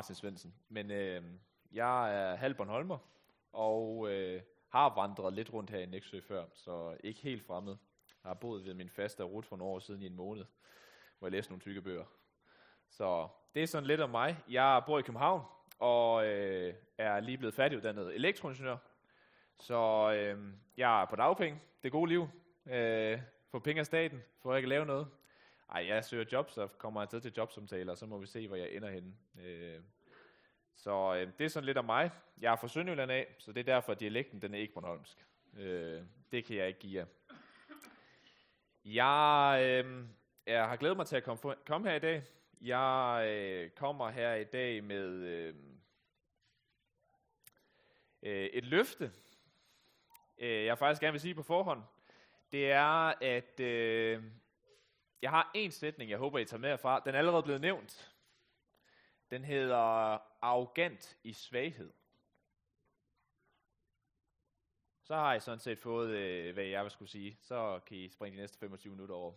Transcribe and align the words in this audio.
Martin 0.00 0.14
Svendsen, 0.14 0.54
men 0.68 0.90
øh, 0.90 1.22
jeg 1.72 2.14
er 2.14 2.34
halv 2.34 2.54
Bornholmer, 2.54 2.98
og 3.52 4.10
øh, 4.10 4.42
har 4.68 4.94
vandret 4.94 5.32
lidt 5.32 5.52
rundt 5.52 5.70
her 5.70 5.78
i 5.78 5.86
Næksø 5.86 6.20
før, 6.20 6.44
så 6.54 6.96
ikke 7.04 7.20
helt 7.20 7.42
fremmed. 7.42 7.76
Jeg 8.24 8.30
har 8.30 8.34
boet 8.34 8.64
ved 8.64 8.74
min 8.74 8.90
faste 8.90 9.22
rut 9.22 9.46
for 9.46 9.56
nogle 9.56 9.74
år 9.74 9.78
siden 9.78 10.02
i 10.02 10.06
en 10.06 10.16
måned, 10.16 10.44
hvor 11.18 11.28
jeg 11.28 11.32
læste 11.32 11.52
nogle 11.52 11.60
tykke 11.60 11.82
bøger. 11.82 12.04
Så 12.88 13.28
det 13.54 13.62
er 13.62 13.66
sådan 13.66 13.86
lidt 13.86 14.00
om 14.00 14.10
mig. 14.10 14.36
Jeg 14.50 14.82
bor 14.86 14.98
i 14.98 15.02
København, 15.02 15.42
og 15.78 16.26
øh, 16.26 16.74
er 16.98 17.20
lige 17.20 17.38
blevet 17.38 17.54
færdiguddannet 17.54 18.14
elektroingeniør. 18.14 18.76
Så 19.58 20.12
øh, 20.16 20.52
jeg 20.76 21.02
er 21.02 21.06
på 21.06 21.16
dagpenge, 21.16 21.60
det 21.82 21.92
gode 21.92 22.08
liv, 22.08 22.28
øh, 22.66 23.20
få 23.50 23.58
penge 23.58 23.80
af 23.80 23.86
staten, 23.86 24.22
for 24.42 24.50
at 24.50 24.54
jeg 24.54 24.62
kan 24.62 24.68
lave 24.68 24.86
noget. 24.86 25.08
Ej, 25.70 25.86
jeg 25.86 26.04
søger 26.04 26.24
jobs 26.32 26.58
og 26.58 26.78
kommer 26.78 27.00
jeg 27.00 27.08
til 27.08 27.20
til 27.20 27.32
jobsamtaler, 27.36 27.92
og 27.92 27.98
så 27.98 28.06
må 28.06 28.18
vi 28.18 28.26
se, 28.26 28.48
hvor 28.48 28.56
jeg 28.56 28.72
ender 28.72 28.90
henne. 28.90 29.14
Øh, 29.40 29.80
så 30.76 31.14
øh, 31.14 31.32
det 31.38 31.44
er 31.44 31.48
sådan 31.48 31.66
lidt 31.66 31.78
om 31.78 31.84
mig. 31.84 32.10
Jeg 32.40 32.52
er 32.52 32.56
fra 32.56 32.68
Sønderjylland 32.68 33.10
af, 33.10 33.34
så 33.38 33.52
det 33.52 33.60
er 33.60 33.74
derfor, 33.74 33.92
at 33.92 34.00
dialekten 34.00 34.42
den 34.42 34.54
er 34.54 34.58
ikke 34.58 34.74
Bornholmsk. 34.74 35.26
Øh, 35.56 36.02
det 36.32 36.44
kan 36.44 36.56
jeg 36.56 36.68
ikke 36.68 36.80
give 36.80 36.98
jer. 37.00 37.06
Jeg, 38.84 39.60
øh, 39.62 40.04
jeg 40.46 40.68
har 40.68 40.76
glædet 40.76 40.96
mig 40.96 41.06
til 41.06 41.16
at 41.16 41.24
komme, 41.24 41.54
komme 41.66 41.88
her 41.88 41.96
i 41.96 42.00
dag. 42.00 42.22
Jeg 42.60 43.24
øh, 43.28 43.70
kommer 43.70 44.10
her 44.10 44.34
i 44.34 44.44
dag 44.44 44.84
med 44.84 45.08
øh, 45.08 45.54
øh, 48.22 48.44
et 48.44 48.64
løfte. 48.64 49.12
Øh, 50.38 50.64
jeg 50.64 50.78
faktisk 50.78 51.00
gerne 51.00 51.12
vil 51.12 51.20
sige 51.20 51.34
på 51.34 51.42
forhånd. 51.42 51.82
Det 52.52 52.70
er, 52.70 53.14
at 53.20 53.60
øh, 53.60 54.22
jeg 55.22 55.30
har 55.30 55.50
en 55.54 55.70
sætning, 55.70 56.10
jeg 56.10 56.18
håber, 56.18 56.38
I 56.38 56.44
tager 56.44 56.60
med 56.60 56.68
herfra. 56.68 57.00
Den 57.00 57.14
er 57.14 57.18
allerede 57.18 57.42
blevet 57.42 57.60
nævnt. 57.60 58.14
Den 59.30 59.44
hedder 59.44 59.76
arrogant 60.44 61.16
i 61.24 61.32
svaghed. 61.32 61.92
Så 65.02 65.14
har 65.14 65.34
I 65.34 65.40
sådan 65.40 65.58
set 65.58 65.78
fået, 65.78 66.10
øh, 66.10 66.54
hvad 66.54 66.64
jeg 66.64 66.82
vil 66.82 66.90
skulle 66.90 67.10
sige. 67.10 67.38
Så 67.40 67.80
kan 67.86 67.96
I 67.96 68.08
springe 68.08 68.36
de 68.36 68.40
næste 68.40 68.58
25 68.58 68.90
minutter 68.90 69.14
over. 69.14 69.32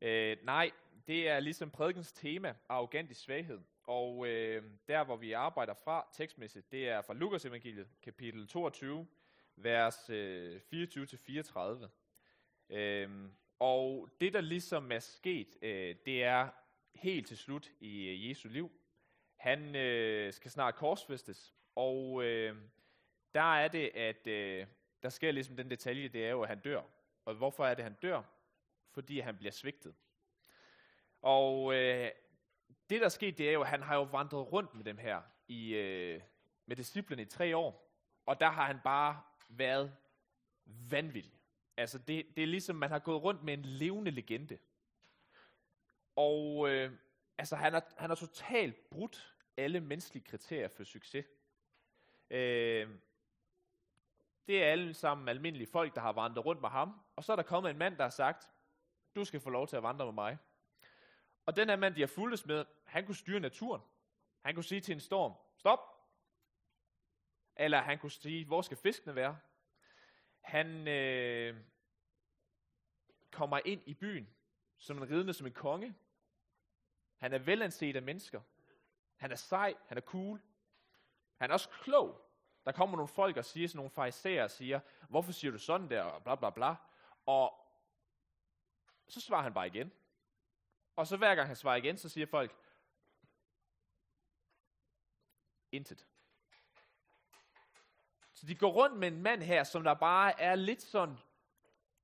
Øh, 0.00 0.36
nej, 0.42 0.70
det 1.06 1.28
er 1.28 1.40
ligesom 1.40 1.70
prædikens 1.70 2.12
tema, 2.12 2.54
arrogant 2.68 3.10
i 3.10 3.14
svaghed. 3.14 3.60
Og 3.84 4.26
øh, 4.28 4.62
der, 4.88 5.04
hvor 5.04 5.16
vi 5.16 5.32
arbejder 5.32 5.74
fra 5.74 6.08
tekstmæssigt, 6.12 6.72
det 6.72 6.88
er 6.88 7.02
fra 7.02 7.14
Lukas 7.14 7.44
evangeliet, 7.44 7.88
kapitel 8.02 8.48
22, 8.48 9.06
vers 9.56 10.10
øh, 10.10 10.60
24-34. 10.72 11.88
Øh, 12.70 13.28
og 13.58 14.08
det, 14.20 14.32
der 14.32 14.40
ligesom 14.40 14.92
er 14.92 14.98
sket, 14.98 15.56
øh, 15.62 15.96
det 16.06 16.24
er 16.24 16.48
helt 16.94 17.26
til 17.26 17.36
slut 17.36 17.72
i 17.80 18.08
øh, 18.08 18.28
Jesu 18.28 18.48
liv. 18.48 18.72
Han 19.36 19.76
øh, 19.76 20.32
skal 20.32 20.50
snart 20.50 20.74
korsfæstes, 20.74 21.54
og 21.74 22.24
øh, 22.24 22.56
der 23.34 23.54
er 23.56 23.68
det, 23.68 23.90
at 23.94 24.26
øh, 24.26 24.66
der 25.02 25.08
sker 25.08 25.32
ligesom 25.32 25.56
den 25.56 25.70
detalje, 25.70 26.08
det 26.08 26.26
er 26.26 26.30
jo, 26.30 26.42
at 26.42 26.48
han 26.48 26.60
dør. 26.60 26.82
Og 27.24 27.34
hvorfor 27.34 27.66
er 27.66 27.74
det, 27.74 27.84
han 27.84 27.94
dør? 28.02 28.22
Fordi 28.90 29.20
han 29.20 29.36
bliver 29.36 29.52
svigtet. 29.52 29.94
Og 31.22 31.74
øh, 31.74 32.10
det, 32.90 33.00
der 33.00 33.04
er 33.04 33.08
sket, 33.08 33.38
det 33.38 33.48
er 33.48 33.52
jo, 33.52 33.60
at 33.60 33.68
han 33.68 33.82
har 33.82 33.94
jo 33.94 34.02
vandret 34.02 34.52
rundt 34.52 34.74
med 34.74 34.84
dem 34.84 34.98
her, 34.98 35.22
i, 35.48 35.74
øh, 35.74 36.20
med 36.66 36.76
disciplene 36.76 37.22
i 37.22 37.24
tre 37.24 37.56
år. 37.56 37.90
Og 38.26 38.40
der 38.40 38.50
har 38.50 38.66
han 38.66 38.80
bare 38.84 39.22
været 39.48 39.96
vanvittig. 40.64 41.33
Altså, 41.76 41.98
det, 41.98 42.26
det 42.36 42.42
er 42.42 42.46
ligesom, 42.46 42.76
man 42.76 42.90
har 42.90 42.98
gået 42.98 43.22
rundt 43.22 43.42
med 43.42 43.54
en 43.54 43.64
levende 43.64 44.10
legende. 44.10 44.58
Og 46.16 46.70
øh, 46.70 46.92
altså, 47.38 47.56
han 47.56 47.72
har, 47.72 47.84
han 47.96 48.10
har 48.10 48.14
totalt 48.14 48.90
brudt 48.90 49.34
alle 49.56 49.80
menneskelige 49.80 50.24
kriterier 50.24 50.68
for 50.68 50.84
succes. 50.84 51.26
Øh, 52.30 52.88
det 54.46 54.62
er 54.62 54.66
alle 54.66 54.94
sammen 54.94 55.28
almindelige 55.28 55.70
folk, 55.72 55.94
der 55.94 56.00
har 56.00 56.12
vandret 56.12 56.44
rundt 56.46 56.60
med 56.60 56.68
ham. 56.68 57.00
Og 57.16 57.24
så 57.24 57.32
er 57.32 57.36
der 57.36 57.42
kommet 57.42 57.70
en 57.70 57.78
mand, 57.78 57.96
der 57.96 58.02
har 58.02 58.10
sagt, 58.10 58.50
du 59.14 59.24
skal 59.24 59.40
få 59.40 59.50
lov 59.50 59.68
til 59.68 59.76
at 59.76 59.82
vandre 59.82 60.04
med 60.04 60.12
mig. 60.12 60.38
Og 61.46 61.56
den 61.56 61.68
her 61.68 61.76
mand, 61.76 61.94
de 61.94 62.00
har 62.00 62.06
fulgtes 62.06 62.46
med, 62.46 62.64
han 62.84 63.06
kunne 63.06 63.14
styre 63.14 63.40
naturen. 63.40 63.82
Han 64.42 64.54
kunne 64.54 64.64
sige 64.64 64.80
til 64.80 64.92
en 64.92 65.00
storm, 65.00 65.32
stop. 65.56 65.78
Eller 67.56 67.82
han 67.82 67.98
kunne 67.98 68.10
sige, 68.10 68.44
hvor 68.44 68.62
skal 68.62 68.76
fiskene 68.76 69.14
være? 69.14 69.38
Han 70.44 70.88
øh, 70.88 71.56
kommer 73.30 73.60
ind 73.64 73.82
i 73.86 73.94
byen 73.94 74.28
som 74.78 74.98
en 74.98 75.10
ridende 75.10 75.32
som 75.32 75.46
en 75.46 75.52
konge. 75.52 75.94
Han 77.16 77.32
er 77.32 77.38
velanset 77.38 77.96
af 77.96 78.02
mennesker. 78.02 78.40
Han 79.16 79.32
er 79.32 79.36
sej, 79.36 79.74
han 79.86 79.96
er 79.96 80.02
cool. 80.02 80.40
Han 81.36 81.50
er 81.50 81.54
også 81.54 81.68
klog. 81.68 82.20
Der 82.64 82.72
kommer 82.72 82.96
nogle 82.96 83.08
folk 83.08 83.36
og 83.36 83.44
siger, 83.44 83.68
sådan 83.68 83.76
nogle 83.76 83.90
fariserer 83.90 84.44
og 84.44 84.50
siger, 84.50 84.80
hvorfor 85.08 85.32
siger 85.32 85.50
du 85.50 85.58
sådan 85.58 85.90
der, 85.90 86.02
og 86.02 86.22
bla 86.22 86.34
bla 86.34 86.50
bla. 86.50 86.74
Og 87.26 87.66
så 89.08 89.20
svarer 89.20 89.42
han 89.42 89.54
bare 89.54 89.66
igen. 89.66 89.92
Og 90.96 91.06
så 91.06 91.16
hver 91.16 91.34
gang 91.34 91.46
han 91.46 91.56
svarer 91.56 91.76
igen, 91.76 91.98
så 91.98 92.08
siger 92.08 92.26
folk, 92.26 92.56
intet. 95.72 96.06
Så 98.34 98.46
de 98.46 98.54
går 98.54 98.70
rundt 98.70 98.96
med 98.96 99.08
en 99.08 99.22
mand 99.22 99.42
her, 99.42 99.64
som 99.64 99.84
der 99.84 99.94
bare 99.94 100.40
er 100.40 100.54
lidt 100.54 100.82
sådan, 100.82 101.18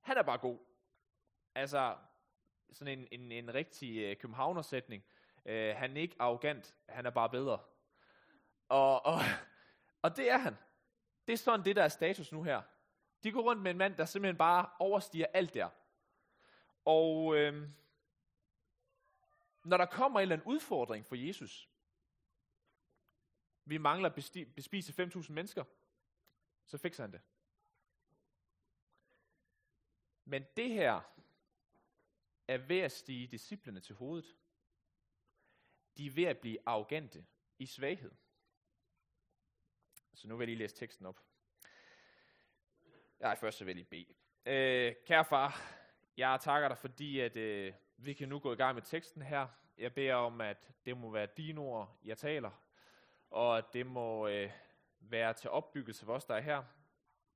han 0.00 0.16
er 0.16 0.22
bare 0.22 0.38
god. 0.38 0.58
Altså, 1.54 1.96
sådan 2.72 2.98
en, 2.98 3.08
en, 3.20 3.32
en 3.32 3.54
rigtig 3.54 3.98
øh, 3.98 4.16
københavnersætning. 4.16 5.04
Øh, 5.44 5.76
han 5.76 5.96
er 5.96 6.00
ikke 6.00 6.16
arrogant, 6.18 6.74
han 6.88 7.06
er 7.06 7.10
bare 7.10 7.30
bedre. 7.30 7.58
Og, 8.68 9.06
og, 9.06 9.20
og 10.02 10.16
det 10.16 10.30
er 10.30 10.38
han. 10.38 10.56
Det 11.26 11.32
er 11.32 11.36
sådan 11.36 11.64
det, 11.64 11.76
der 11.76 11.82
er 11.82 11.88
status 11.88 12.32
nu 12.32 12.42
her. 12.42 12.62
De 13.22 13.32
går 13.32 13.42
rundt 13.42 13.62
med 13.62 13.70
en 13.70 13.78
mand, 13.78 13.96
der 13.96 14.04
simpelthen 14.04 14.38
bare 14.38 14.70
overstiger 14.78 15.26
alt 15.34 15.54
der. 15.54 15.68
Og 16.84 17.36
øh, 17.36 17.68
når 19.64 19.76
der 19.76 19.86
kommer 19.86 20.20
en 20.20 20.22
eller 20.22 20.36
anden 20.36 20.52
udfordring 20.52 21.06
for 21.06 21.14
Jesus, 21.14 21.68
vi 23.64 23.78
mangler 23.78 24.08
at 24.08 24.14
bespise 24.54 25.02
5.000 25.02 25.32
mennesker, 25.32 25.64
så 26.70 26.78
fikser 26.78 27.02
han 27.02 27.12
det. 27.12 27.20
Men 30.24 30.46
det 30.56 30.70
her 30.70 31.00
er 32.48 32.58
ved 32.58 32.78
at 32.78 32.92
stige 32.92 33.26
disciplene 33.26 33.80
til 33.80 33.94
hovedet. 33.94 34.36
De 35.96 36.06
er 36.06 36.10
ved 36.10 36.24
at 36.24 36.38
blive 36.38 36.58
arrogante 36.66 37.26
i 37.58 37.66
svaghed. 37.66 38.12
Så 40.14 40.28
nu 40.28 40.36
vil 40.36 40.44
jeg 40.44 40.46
lige 40.46 40.58
læse 40.58 40.76
teksten 40.76 41.06
op. 41.06 41.20
Nej, 43.20 43.36
først 43.36 43.58
så 43.58 43.64
vil 43.64 43.76
jeg 43.76 43.86
lige 43.90 44.04
bede. 44.04 44.14
Øh, 44.46 44.94
kære 45.06 45.24
far, 45.24 45.60
jeg 46.16 46.38
takker 46.40 46.68
dig, 46.68 46.78
fordi 46.78 47.20
at, 47.20 47.36
øh, 47.36 47.74
vi 47.96 48.14
kan 48.14 48.28
nu 48.28 48.38
gå 48.38 48.52
i 48.52 48.56
gang 48.56 48.74
med 48.74 48.82
teksten 48.82 49.22
her. 49.22 49.48
Jeg 49.78 49.94
beder 49.94 50.14
om, 50.14 50.40
at 50.40 50.70
det 50.84 50.96
må 50.96 51.10
være 51.10 51.28
dine 51.36 51.60
ord, 51.60 51.98
jeg 52.04 52.18
taler, 52.18 52.50
og 53.30 53.58
at 53.58 53.64
det 53.72 53.86
må 53.86 54.28
øh, 54.28 54.50
være 55.00 55.34
til 55.34 55.50
opbyggelse 55.50 56.04
for 56.04 56.14
os, 56.14 56.24
der 56.24 56.34
er 56.34 56.40
her. 56.40 56.64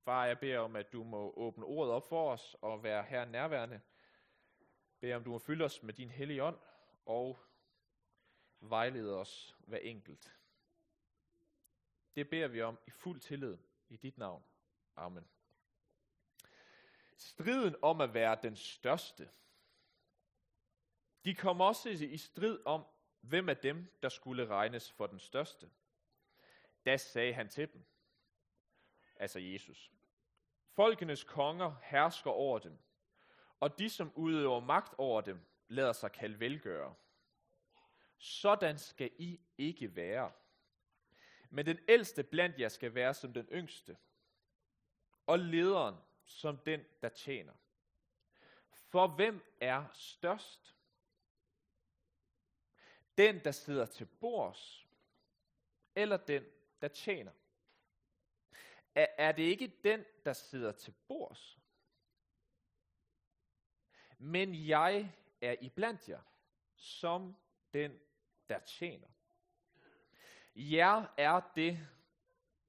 Far, 0.03 0.25
jeg 0.25 0.39
beder 0.39 0.59
om, 0.59 0.75
at 0.75 0.93
du 0.93 1.03
må 1.03 1.33
åbne 1.37 1.65
ordet 1.65 1.93
op 1.93 2.09
for 2.09 2.31
os 2.31 2.55
og 2.61 2.83
være 2.83 3.03
her 3.03 3.25
nærværende. 3.25 3.81
Bed 4.99 5.13
om, 5.13 5.23
du 5.23 5.29
må 5.29 5.39
fylde 5.39 5.65
os 5.65 5.83
med 5.83 5.93
din 5.93 6.09
hellige 6.09 6.43
ånd 6.43 6.59
og 7.05 7.39
vejlede 8.59 9.19
os 9.19 9.57
hver 9.59 9.77
enkelt. 9.77 10.39
Det 12.15 12.29
beder 12.29 12.47
vi 12.47 12.61
om 12.61 12.79
i 12.87 12.89
fuld 12.89 13.19
tillid 13.19 13.57
i 13.89 13.97
dit 13.97 14.17
navn. 14.17 14.43
Amen. 14.95 15.27
Striden 17.17 17.75
om 17.81 18.01
at 18.01 18.13
være 18.13 18.37
den 18.41 18.55
største. 18.55 19.29
De 21.25 21.35
kom 21.35 21.61
også 21.61 21.89
i 21.89 22.17
strid 22.17 22.59
om, 22.65 22.85
hvem 23.21 23.49
af 23.49 23.57
dem, 23.57 23.97
der 24.01 24.09
skulle 24.09 24.47
regnes 24.47 24.91
for 24.91 25.07
den 25.07 25.19
største. 25.19 25.69
Da 26.85 26.97
sagde 26.97 27.33
han 27.33 27.49
til 27.49 27.73
dem, 27.73 27.85
altså 29.15 29.39
Jesus, 29.39 29.91
Folkenes 30.75 31.23
konger 31.23 31.75
hersker 31.83 32.31
over 32.31 32.59
dem, 32.59 32.77
og 33.59 33.79
de, 33.79 33.89
som 33.89 34.11
udøver 34.15 34.59
magt 34.59 34.93
over 34.97 35.21
dem, 35.21 35.39
lader 35.67 35.93
sig 35.93 36.11
kalde 36.11 36.39
velgøre. 36.39 36.95
Sådan 38.17 38.77
skal 38.77 39.11
I 39.17 39.39
ikke 39.57 39.95
være. 39.95 40.31
Men 41.49 41.65
den 41.65 41.79
ældste 41.87 42.23
blandt 42.23 42.59
jer 42.59 42.69
skal 42.69 42.95
være 42.95 43.13
som 43.13 43.33
den 43.33 43.45
yngste, 43.51 43.97
og 45.27 45.39
lederen 45.39 45.95
som 46.25 46.57
den, 46.57 46.85
der 47.01 47.09
tjener. 47.09 47.53
For 48.71 49.07
hvem 49.07 49.55
er 49.61 49.85
størst? 49.93 50.75
Den, 53.17 53.43
der 53.43 53.51
sidder 53.51 53.85
til 53.85 54.05
bords, 54.05 54.87
eller 55.95 56.17
den, 56.17 56.45
der 56.81 56.87
tjener? 56.87 57.31
Er, 58.95 59.07
er 59.17 59.31
det 59.31 59.43
ikke 59.43 59.67
den, 59.83 60.05
der 60.25 60.33
sidder 60.33 60.71
til 60.71 60.93
bords? 61.07 61.59
Men 64.17 64.67
jeg 64.67 65.15
er 65.41 65.55
iblandt 65.61 66.09
jer, 66.09 66.21
som 66.75 67.35
den, 67.73 67.99
der 68.49 68.59
tjener. 68.59 69.07
Jer 70.55 71.13
er 71.17 71.41
det, 71.55 71.87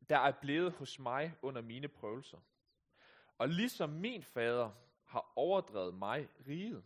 der 0.08 0.18
er 0.18 0.32
blevet 0.32 0.72
hos 0.72 0.98
mig 0.98 1.34
under 1.42 1.62
mine 1.62 1.88
prøvelser. 1.88 2.38
Og 3.38 3.48
ligesom 3.48 3.90
min 3.90 4.22
fader 4.22 4.70
har 5.04 5.32
overdrevet 5.36 5.94
mig 5.94 6.28
riget, 6.46 6.84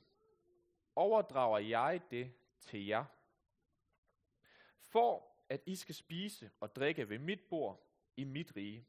overdrager 0.96 1.58
jeg 1.58 2.00
det 2.10 2.32
til 2.60 2.86
jer. 2.86 3.04
For 4.78 5.29
at 5.50 5.62
I 5.66 5.76
skal 5.76 5.94
spise 5.94 6.50
og 6.60 6.76
drikke 6.76 7.08
ved 7.08 7.18
mit 7.18 7.40
bord 7.48 7.86
i 8.16 8.24
mit 8.24 8.56
rige, 8.56 8.86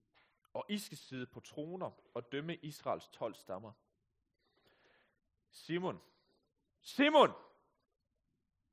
og 0.53 0.65
I 0.69 0.77
skal 0.77 0.97
sidde 0.97 1.25
på 1.25 1.39
troner 1.39 1.91
og 2.13 2.31
dømme 2.31 2.55
Israels 2.55 3.07
12 3.07 3.35
stammer. 3.35 3.71
Simon, 5.51 6.01
Simon! 6.81 7.29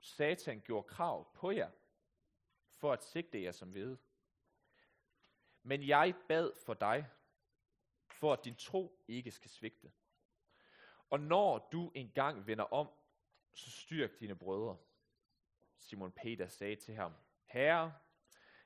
Satan 0.01 0.61
gjorde 0.61 0.89
krav 0.89 1.35
på 1.35 1.51
jer, 1.51 1.71
for 2.71 2.93
at 2.93 3.05
sigte 3.05 3.43
jer 3.43 3.53
som 3.53 3.75
ved. 3.75 3.97
Men 5.63 5.89
jeg 5.89 6.15
bad 6.29 6.53
for 6.67 6.75
dig, 6.75 7.07
for 8.07 8.33
at 8.33 8.45
din 8.45 8.55
tro 8.55 9.05
ikke 9.09 9.31
skal 9.31 9.51
svigte. 9.51 9.93
Og 11.11 11.21
når 11.21 11.69
du 11.73 11.93
engang 11.95 12.47
vender 12.47 12.65
om, 12.65 12.91
så 13.53 13.71
styrk 13.71 14.21
dine 14.21 14.37
brødre. 14.37 14.77
Simon 15.79 16.13
Peter 16.13 16.49
sagde 16.49 16.77
til 16.77 16.95
ham, 16.95 17.15
Herre, 17.49 17.95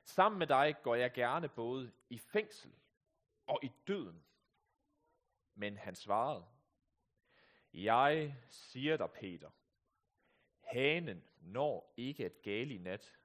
sammen 0.03 0.39
med 0.39 0.47
dig 0.47 0.75
går 0.83 0.95
jeg 0.95 1.13
gerne 1.13 1.49
både 1.49 1.91
i 2.09 2.17
fængsel 2.17 2.75
og 3.47 3.59
i 3.63 3.71
døden. 3.87 4.25
Men 5.55 5.77
han 5.77 5.95
svarede, 5.95 6.45
Jeg 7.73 8.35
siger 8.49 8.97
dig, 8.97 9.11
Peter, 9.11 9.49
hanen 10.61 11.23
når 11.41 11.93
ikke 11.97 12.25
at 12.25 12.41
gale 12.41 12.73
i 12.73 12.77
nat, 12.77 13.19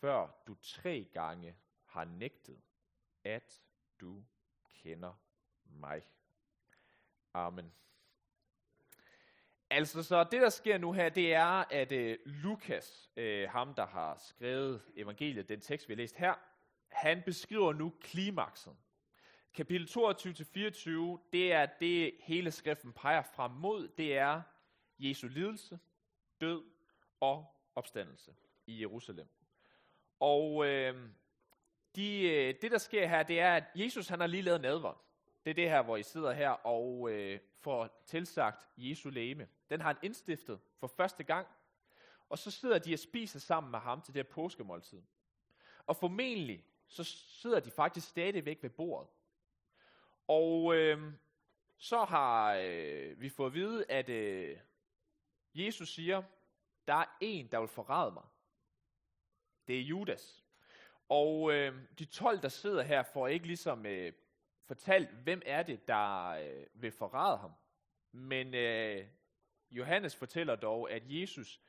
før 0.00 0.42
du 0.46 0.54
tre 0.54 1.08
gange 1.12 1.56
har 1.84 2.04
nægtet, 2.04 2.62
at 3.24 3.62
du 4.00 4.24
kender 4.68 5.14
mig. 5.64 6.08
Amen. 7.32 7.74
Altså, 9.76 10.02
så 10.02 10.24
det 10.24 10.40
der 10.42 10.48
sker 10.48 10.78
nu 10.78 10.92
her, 10.92 11.08
det 11.08 11.34
er, 11.34 11.64
at 11.70 11.92
øh, 11.92 12.18
Lukas, 12.24 13.10
øh, 13.16 13.50
ham 13.50 13.74
der 13.74 13.86
har 13.86 14.16
skrevet 14.16 14.82
evangeliet, 14.96 15.48
den 15.48 15.60
tekst 15.60 15.88
vi 15.88 15.94
har 15.94 15.96
læst 15.96 16.16
her, 16.16 16.34
han 16.88 17.22
beskriver 17.22 17.72
nu 17.72 17.92
klimakset. 18.00 18.76
Kapitel 19.54 19.88
22-24, 19.90 21.28
det 21.32 21.52
er 21.52 21.66
det 21.80 22.14
hele 22.20 22.50
skriften 22.50 22.92
peger 22.92 23.22
frem 23.22 23.50
mod, 23.50 23.88
det 23.88 24.16
er 24.18 24.42
Jesu 24.98 25.28
lidelse, 25.28 25.78
død 26.40 26.64
og 27.20 27.54
opstandelse 27.74 28.34
i 28.66 28.80
Jerusalem. 28.80 29.28
Og 30.20 30.66
øh, 30.66 31.08
de, 31.96 32.20
øh, 32.22 32.54
det 32.62 32.70
der 32.70 32.78
sker 32.78 33.06
her, 33.06 33.22
det 33.22 33.40
er, 33.40 33.54
at 33.54 33.64
Jesus 33.74 34.08
han 34.08 34.20
har 34.20 34.26
lige 34.26 34.42
lavet 34.42 34.60
nadvånd. 34.60 34.96
Det 35.46 35.50
er 35.50 35.54
det 35.54 35.70
her, 35.70 35.82
hvor 35.82 35.96
I 35.96 36.02
sidder 36.02 36.32
her 36.32 36.50
og 36.50 37.10
øh, 37.10 37.40
får 37.60 38.02
tilsagt 38.06 38.68
Jesu 38.76 39.10
læme. 39.10 39.48
Den 39.70 39.80
har 39.80 39.88
han 39.88 39.96
indstiftet 40.02 40.60
for 40.78 40.86
første 40.86 41.24
gang. 41.24 41.46
Og 42.28 42.38
så 42.38 42.50
sidder 42.50 42.78
de 42.78 42.94
og 42.94 42.98
spiser 42.98 43.38
sammen 43.38 43.70
med 43.70 43.78
ham 43.78 44.02
til 44.02 44.14
det 44.14 44.26
her 44.26 44.32
påskemåltid. 44.32 45.02
Og 45.86 45.96
formentlig 45.96 46.64
så 46.88 47.04
sidder 47.04 47.60
de 47.60 47.70
faktisk 47.70 48.08
stadigvæk 48.08 48.62
ved 48.62 48.70
bordet. 48.70 49.08
Og 50.28 50.74
øh, 50.76 51.12
så 51.76 52.04
har 52.04 52.54
øh, 52.54 53.20
vi 53.20 53.28
fået 53.28 53.50
at 53.50 53.54
vide, 53.54 53.90
at 53.90 54.08
øh, 54.08 54.58
Jesus 55.54 55.94
siger, 55.94 56.22
der 56.86 56.94
er 56.94 57.16
en, 57.20 57.46
der 57.46 57.58
vil 57.58 57.68
forræde 57.68 58.12
mig. 58.12 58.24
Det 59.68 59.78
er 59.78 59.82
Judas. 59.82 60.44
Og 61.08 61.52
øh, 61.52 61.74
de 61.98 62.04
12, 62.04 62.42
der 62.42 62.48
sidder 62.48 62.82
her, 62.82 63.02
får 63.02 63.28
ikke 63.28 63.46
ligesom 63.46 63.86
øh, 63.86 64.12
fortalt, 64.66 65.10
hvem 65.10 65.42
er 65.46 65.62
det, 65.62 65.88
der 65.88 66.26
øh, 66.28 66.66
vil 66.74 66.92
forræde 66.92 67.36
ham. 67.36 67.52
Men 68.12 68.54
øh, 68.54 69.08
Johannes 69.70 70.16
fortæller 70.16 70.56
dog, 70.56 70.90
at 70.90 71.02
Jesus, 71.06 71.60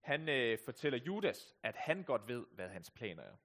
han 0.00 0.28
øh, 0.28 0.58
fortæller 0.64 0.98
Judas, 0.98 1.54
at 1.62 1.76
han 1.76 2.02
godt 2.02 2.28
ved, 2.28 2.46
hvad 2.52 2.68
hans 2.68 2.90
planer 2.90 3.22
er. 3.22 3.36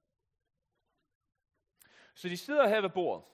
Så 2.14 2.30
de 2.30 2.38
sidder 2.38 2.68
her 2.68 2.82
ved 2.82 2.90
bordet, 2.90 3.26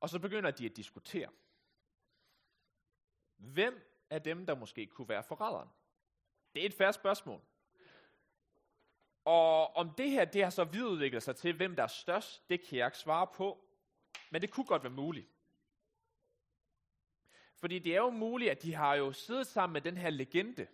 og 0.00 0.08
så 0.08 0.18
begynder 0.18 0.50
de 0.50 0.66
at 0.66 0.76
diskutere. 0.76 1.28
Hvem 3.36 4.04
af 4.10 4.22
dem, 4.22 4.46
der 4.46 4.54
måske 4.54 4.86
kunne 4.86 5.08
være 5.08 5.22
forræderen? 5.22 5.68
Det 6.54 6.62
er 6.62 6.66
et 6.66 6.74
færre 6.74 6.92
spørgsmål. 6.92 7.40
Og 9.24 9.76
om 9.76 9.94
det 9.94 10.10
her, 10.10 10.24
det 10.24 10.42
har 10.42 10.50
så 10.50 10.64
videreudviklet 10.64 11.22
sig 11.22 11.36
til, 11.36 11.56
hvem 11.56 11.76
der 11.76 11.82
er 11.82 11.86
størst, 11.86 12.48
det 12.50 12.62
kan 12.62 12.78
jeg 12.78 12.86
ikke 12.86 12.98
svare 12.98 13.26
på. 13.26 13.71
Men 14.32 14.42
det 14.42 14.50
kunne 14.50 14.66
godt 14.66 14.82
være 14.82 14.92
muligt. 14.92 15.28
Fordi 17.54 17.78
det 17.78 17.94
er 17.94 18.00
jo 18.00 18.10
muligt, 18.10 18.50
at 18.50 18.62
de 18.62 18.74
har 18.74 18.94
jo 18.94 19.12
siddet 19.12 19.46
sammen 19.46 19.72
med 19.72 19.80
den 19.80 19.96
her 19.96 20.10
legende. 20.10 20.66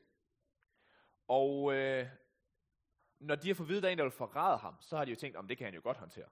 Og 1.28 1.75
øh, 1.75 2.08
når 3.19 3.34
de 3.34 3.49
har 3.49 3.55
fået 3.55 3.69
vide, 3.69 3.78
at 3.78 3.82
der 3.82 3.88
er 3.88 3.93
en, 3.93 3.99
der 3.99 4.05
vil 4.05 4.10
forræde 4.10 4.58
ham, 4.58 4.75
så 4.81 4.96
har 4.96 5.05
de 5.05 5.10
jo 5.10 5.16
tænkt, 5.16 5.37
om 5.37 5.49
det 5.49 5.58
kan 5.58 5.64
han 5.64 5.75
jo 5.75 5.81
godt 5.82 5.96
håndtere. 5.96 6.28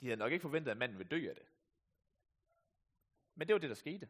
De 0.00 0.06
havde 0.06 0.16
nok 0.16 0.32
ikke 0.32 0.42
forventet, 0.42 0.70
at 0.70 0.76
manden 0.76 0.98
ville 0.98 1.10
dø 1.10 1.28
af 1.28 1.34
det. 1.34 1.46
Men 3.34 3.48
det 3.48 3.54
var 3.54 3.60
det, 3.60 3.70
der 3.70 3.76
skete. 3.76 4.06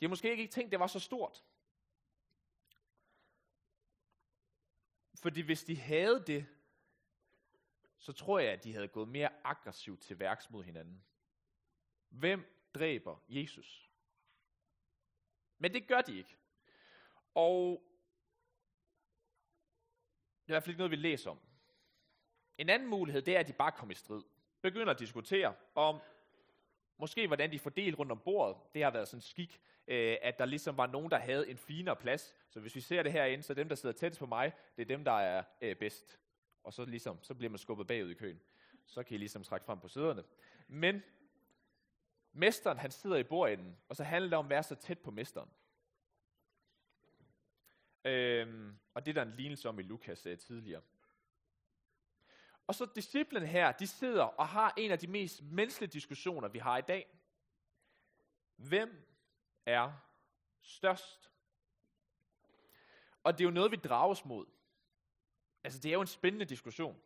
De 0.00 0.04
har 0.04 0.08
måske 0.08 0.30
ikke 0.30 0.46
tænkt, 0.46 0.68
at 0.68 0.72
det 0.72 0.80
var 0.80 0.86
så 0.86 1.00
stort. 1.00 1.44
Fordi 5.14 5.40
hvis 5.40 5.64
de 5.64 5.76
havde 5.76 6.24
det, 6.26 6.46
så 8.00 8.12
tror 8.12 8.38
jeg, 8.38 8.52
at 8.52 8.64
de 8.64 8.74
havde 8.74 8.88
gået 8.88 9.08
mere 9.08 9.30
aggressivt 9.44 10.00
til 10.00 10.18
værks 10.18 10.50
mod 10.50 10.64
hinanden. 10.64 11.04
Hvem 12.08 12.68
dræber 12.74 13.16
Jesus? 13.28 13.90
Men 15.58 15.74
det 15.74 15.88
gør 15.88 16.00
de 16.00 16.18
ikke. 16.18 16.36
Og 17.34 17.86
det 20.46 20.52
er 20.52 20.52
i 20.52 20.52
hvert 20.52 20.62
fald 20.62 20.70
ikke 20.70 20.78
noget, 20.78 20.90
vi 20.90 20.96
læser 20.96 21.30
om. 21.30 21.40
En 22.58 22.68
anden 22.68 22.88
mulighed, 22.88 23.22
det 23.22 23.36
er, 23.36 23.40
at 23.40 23.48
de 23.48 23.52
bare 23.52 23.72
kommer 23.72 23.92
i 23.92 23.96
strid. 23.96 24.22
Begynder 24.62 24.92
at 24.92 24.98
diskutere 24.98 25.54
om, 25.74 26.00
måske 26.98 27.26
hvordan 27.26 27.52
de 27.52 27.58
fordeler 27.58 27.96
rundt 27.96 28.12
om 28.12 28.20
bordet. 28.20 28.56
Det 28.74 28.82
har 28.82 28.90
været 28.90 29.08
sådan 29.08 29.18
en 29.18 29.22
skik, 29.22 29.60
øh, 29.86 30.16
at 30.22 30.38
der 30.38 30.44
ligesom 30.44 30.76
var 30.76 30.86
nogen, 30.86 31.10
der 31.10 31.18
havde 31.18 31.50
en 31.50 31.58
finere 31.58 31.96
plads. 31.96 32.36
Så 32.48 32.60
hvis 32.60 32.74
vi 32.74 32.80
ser 32.80 33.02
det 33.02 33.12
herinde, 33.12 33.42
så 33.42 33.54
dem, 33.54 33.68
der 33.68 33.76
sidder 33.76 33.92
tættest 33.92 34.18
på 34.18 34.26
mig, 34.26 34.52
det 34.76 34.82
er 34.82 34.86
dem, 34.86 35.04
der 35.04 35.12
er 35.12 35.44
øh, 35.60 35.76
bedst. 35.76 36.20
Og 36.64 36.72
så, 36.72 36.84
ligesom, 36.84 37.22
så 37.22 37.34
bliver 37.34 37.50
man 37.50 37.58
skubbet 37.58 37.86
bagud 37.86 38.10
i 38.10 38.14
køen. 38.14 38.40
Så 38.86 39.02
kan 39.02 39.14
I 39.14 39.18
ligesom 39.18 39.44
trække 39.44 39.66
frem 39.66 39.80
på 39.80 39.88
sæderne. 39.88 40.24
Men 40.68 41.02
mesteren, 42.32 42.78
han 42.78 42.90
sidder 42.90 43.16
i 43.16 43.22
bordenden, 43.22 43.76
og 43.88 43.96
så 43.96 44.04
handler 44.04 44.30
det 44.30 44.38
om 44.38 44.46
at 44.46 44.50
være 44.50 44.62
så 44.62 44.74
tæt 44.74 44.98
på 44.98 45.10
mesteren. 45.10 45.50
Øhm, 48.04 48.78
og 48.94 49.06
det 49.06 49.10
er 49.16 49.24
der 49.24 49.30
en 49.30 49.36
lignelse 49.36 49.68
om 49.68 49.78
i 49.78 49.82
Lukas 49.82 50.26
uh, 50.26 50.38
tidligere. 50.38 50.82
Og 52.66 52.74
så 52.74 52.86
disciplen 52.94 53.46
her, 53.46 53.72
de 53.72 53.86
sidder 53.86 54.22
og 54.22 54.48
har 54.48 54.74
en 54.76 54.90
af 54.90 54.98
de 54.98 55.06
mest 55.06 55.42
menneskelige 55.42 55.90
diskussioner, 55.90 56.48
vi 56.48 56.58
har 56.58 56.78
i 56.78 56.82
dag. 56.82 57.18
Hvem 58.56 59.06
er 59.66 59.92
størst? 60.62 61.30
Og 63.22 63.32
det 63.32 63.44
er 63.44 63.48
jo 63.48 63.54
noget, 63.54 63.70
vi 63.70 63.76
drages 63.76 64.24
mod. 64.24 64.46
Altså, 65.64 65.80
det 65.80 65.88
er 65.88 65.92
jo 65.92 66.00
en 66.00 66.06
spændende 66.06 66.44
diskussion. 66.44 67.00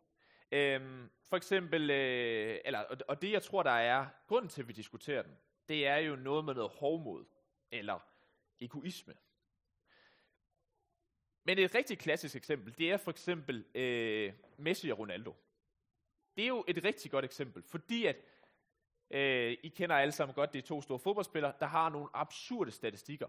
Øhm, 0.51 1.09
for 1.23 1.37
eksempel, 1.37 1.89
øh, 1.89 2.59
eller, 2.65 2.79
og, 3.07 3.21
det 3.21 3.31
jeg 3.31 3.43
tror, 3.43 3.63
der 3.63 3.71
er 3.71 4.07
grunden 4.27 4.49
til, 4.49 4.61
at 4.61 4.67
vi 4.67 4.73
diskuterer 4.73 5.21
den, 5.21 5.37
det 5.69 5.87
er 5.87 5.97
jo 5.97 6.15
noget 6.15 6.45
med 6.45 6.53
noget 6.53 6.71
hovmod, 6.71 7.25
eller 7.71 7.99
egoisme. 8.61 9.13
Men 11.43 11.59
et 11.59 11.75
rigtig 11.75 11.99
klassisk 11.99 12.35
eksempel, 12.35 12.77
det 12.77 12.91
er 12.91 12.97
for 12.97 13.11
eksempel 13.11 13.65
øh, 13.75 14.33
Messi 14.57 14.89
og 14.89 14.99
Ronaldo. 14.99 15.35
Det 16.35 16.43
er 16.43 16.47
jo 16.47 16.65
et 16.67 16.83
rigtig 16.83 17.11
godt 17.11 17.25
eksempel, 17.25 17.63
fordi 17.63 18.05
at 18.05 18.15
øh, 19.09 19.57
I 19.63 19.67
kender 19.67 19.95
alle 19.95 20.11
sammen 20.11 20.35
godt, 20.35 20.53
det 20.53 20.59
er 20.59 20.67
to 20.67 20.81
store 20.81 20.99
fodboldspillere, 20.99 21.53
der 21.59 21.65
har 21.65 21.89
nogle 21.89 22.09
absurde 22.13 22.71
statistikker. 22.71 23.27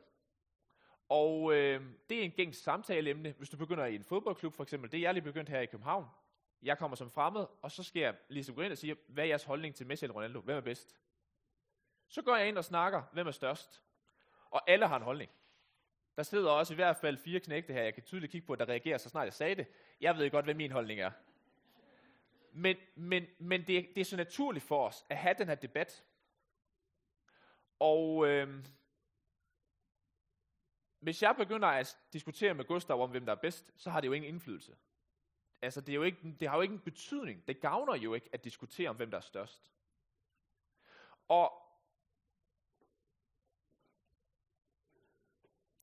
Og 1.08 1.54
øh, 1.54 1.82
det 2.08 2.18
er 2.18 2.22
en 2.22 2.30
gængs 2.30 2.58
samtaleemne, 2.58 3.34
hvis 3.38 3.48
du 3.48 3.56
begynder 3.56 3.84
i 3.84 3.94
en 3.94 4.04
fodboldklub 4.04 4.54
for 4.54 4.62
eksempel. 4.62 4.92
Det 4.92 4.98
er 4.98 5.02
jeg 5.02 5.14
lige 5.14 5.25
begyndt 5.25 5.48
her 5.48 5.60
i 5.60 5.66
København. 5.66 6.06
Jeg 6.62 6.78
kommer 6.78 6.96
som 6.96 7.10
fremmed, 7.10 7.46
og 7.62 7.70
så 7.70 7.82
skal 7.82 8.00
jeg 8.00 8.14
ligesom 8.28 8.54
gå 8.54 8.62
ind 8.62 8.72
og 8.72 8.78
sige, 8.78 8.96
hvad 9.06 9.25
er 9.25 9.28
jeres 9.28 9.44
holdning 9.44 9.75
til 9.75 9.86
Messi 9.86 10.04
eller 10.04 10.14
Ronaldo? 10.14 10.40
Hvem 10.40 10.56
er 10.56 10.60
bedst? 10.60 10.96
Så 12.08 12.22
går 12.22 12.36
jeg 12.36 12.48
ind 12.48 12.58
og 12.58 12.64
snakker, 12.64 13.02
hvem 13.12 13.26
er 13.26 13.30
størst? 13.30 13.82
Og 14.50 14.70
alle 14.70 14.86
har 14.86 14.96
en 14.96 15.02
holdning. 15.02 15.30
Der 16.16 16.22
sidder 16.22 16.50
også 16.50 16.75
i 16.75 16.76
hvert 16.76 16.96
fald 16.96 17.16
fire 17.16 17.40
knægte 17.40 17.72
her, 17.72 17.82
jeg 17.82 17.94
kan 17.94 18.02
tydeligt 18.02 18.32
kigge 18.32 18.46
på, 18.46 18.54
der 18.54 18.68
reagerer 18.68 18.98
så 18.98 19.08
snart 19.08 19.25
jeg 19.25 19.32
sagde 19.32 19.54
det. 19.54 19.66
Jeg 20.00 20.18
ved 20.18 20.30
godt, 20.30 20.44
hvad 20.44 20.54
min 20.54 20.70
holdning 20.70 21.00
er. 21.00 21.10
Men, 22.52 22.76
men, 22.94 23.26
men 23.38 23.60
det, 23.60 23.88
det 23.94 24.00
er 24.00 24.04
så 24.04 24.16
naturligt 24.16 24.64
for 24.64 24.86
os 24.86 25.04
at 25.08 25.16
have 25.16 25.34
den 25.38 25.48
her 25.48 25.54
debat. 25.54 26.04
Og 27.78 28.26
øh, 28.26 28.64
hvis 31.06 31.22
jeg 31.22 31.36
begynder 31.36 31.68
at 31.68 31.98
diskutere 32.12 32.54
med 32.54 32.64
Gustav 32.64 33.02
om, 33.02 33.10
hvem 33.10 33.26
der 33.26 33.32
er 33.32 33.40
bedst, 33.40 33.72
så 33.76 33.90
har 33.90 34.00
det 34.00 34.08
jo 34.08 34.12
ingen 34.12 34.28
indflydelse. 34.28 34.76
altså 35.62 35.80
det, 35.80 35.92
er 35.92 35.96
jo 35.96 36.02
ikke, 36.02 36.36
det 36.40 36.48
har 36.48 36.56
jo 36.56 36.62
ikke 36.62 36.75
en 36.75 36.80
betydning. 36.80 37.48
Det 37.48 37.60
gavner 37.60 37.94
jo 37.94 38.14
ikke 38.14 38.28
at 38.32 38.44
diskutere 38.44 38.90
om, 38.90 38.96
hvem 38.96 39.10
der 39.10 39.18
er 39.18 39.22
størst. 39.22 39.72
Og 41.28 41.52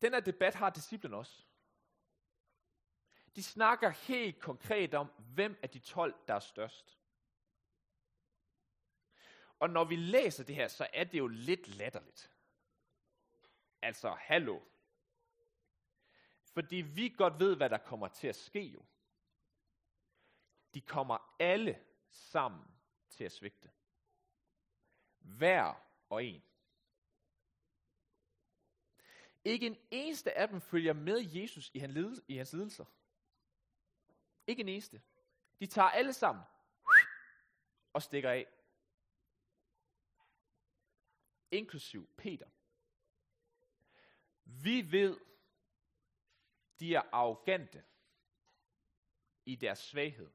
den 0.01 0.13
her 0.13 0.19
debat 0.19 0.55
har 0.55 0.69
disciplen 0.69 1.13
også. 1.13 1.43
De 3.35 3.43
snakker 3.43 3.89
helt 3.89 4.39
konkret 4.39 4.93
om, 4.93 5.07
hvem 5.17 5.59
af 5.63 5.69
de 5.69 5.79
12, 5.79 6.15
der 6.27 6.33
er 6.33 6.39
størst. 6.39 6.99
Og 9.59 9.69
når 9.69 9.83
vi 9.83 9.95
læser 9.95 10.43
det 10.43 10.55
her, 10.55 10.67
så 10.67 10.87
er 10.93 11.03
det 11.03 11.17
jo 11.17 11.27
lidt 11.27 11.67
latterligt. 11.67 12.31
Altså, 13.81 14.09
hallo. 14.19 14.59
Fordi 16.53 16.75
vi 16.75 17.09
godt 17.09 17.39
ved, 17.39 17.55
hvad 17.55 17.69
der 17.69 17.77
kommer 17.77 18.07
til 18.07 18.27
at 18.27 18.35
ske 18.35 18.61
jo. 18.61 18.85
De 20.73 20.81
kommer 20.81 21.35
alle 21.39 21.85
sammen 22.09 22.65
til 23.09 23.23
at 23.23 23.31
svigte. 23.31 23.71
Hver 25.19 25.73
og 26.09 26.23
en. 26.25 26.43
Ikke 29.45 29.65
en 29.65 29.77
eneste 29.91 30.37
af 30.37 30.47
dem 30.47 30.61
følger 30.61 30.93
med 30.93 31.19
Jesus 31.33 31.71
i 31.73 31.79
hans 31.79 32.53
lidelser. 32.53 32.85
Ikke 34.47 34.61
en 34.61 34.69
eneste. 34.69 35.01
De 35.59 35.67
tager 35.67 35.89
alle 35.89 36.13
sammen 36.13 36.43
og 37.93 38.03
stikker 38.03 38.31
af. 38.31 38.47
Inklusiv 41.51 42.09
Peter. 42.17 42.47
Vi 44.45 44.91
ved, 44.91 45.19
de 46.83 46.95
er 46.95 47.01
arrogante 47.11 47.83
i 49.45 49.55
deres 49.55 49.79
svaghed. 49.79 50.31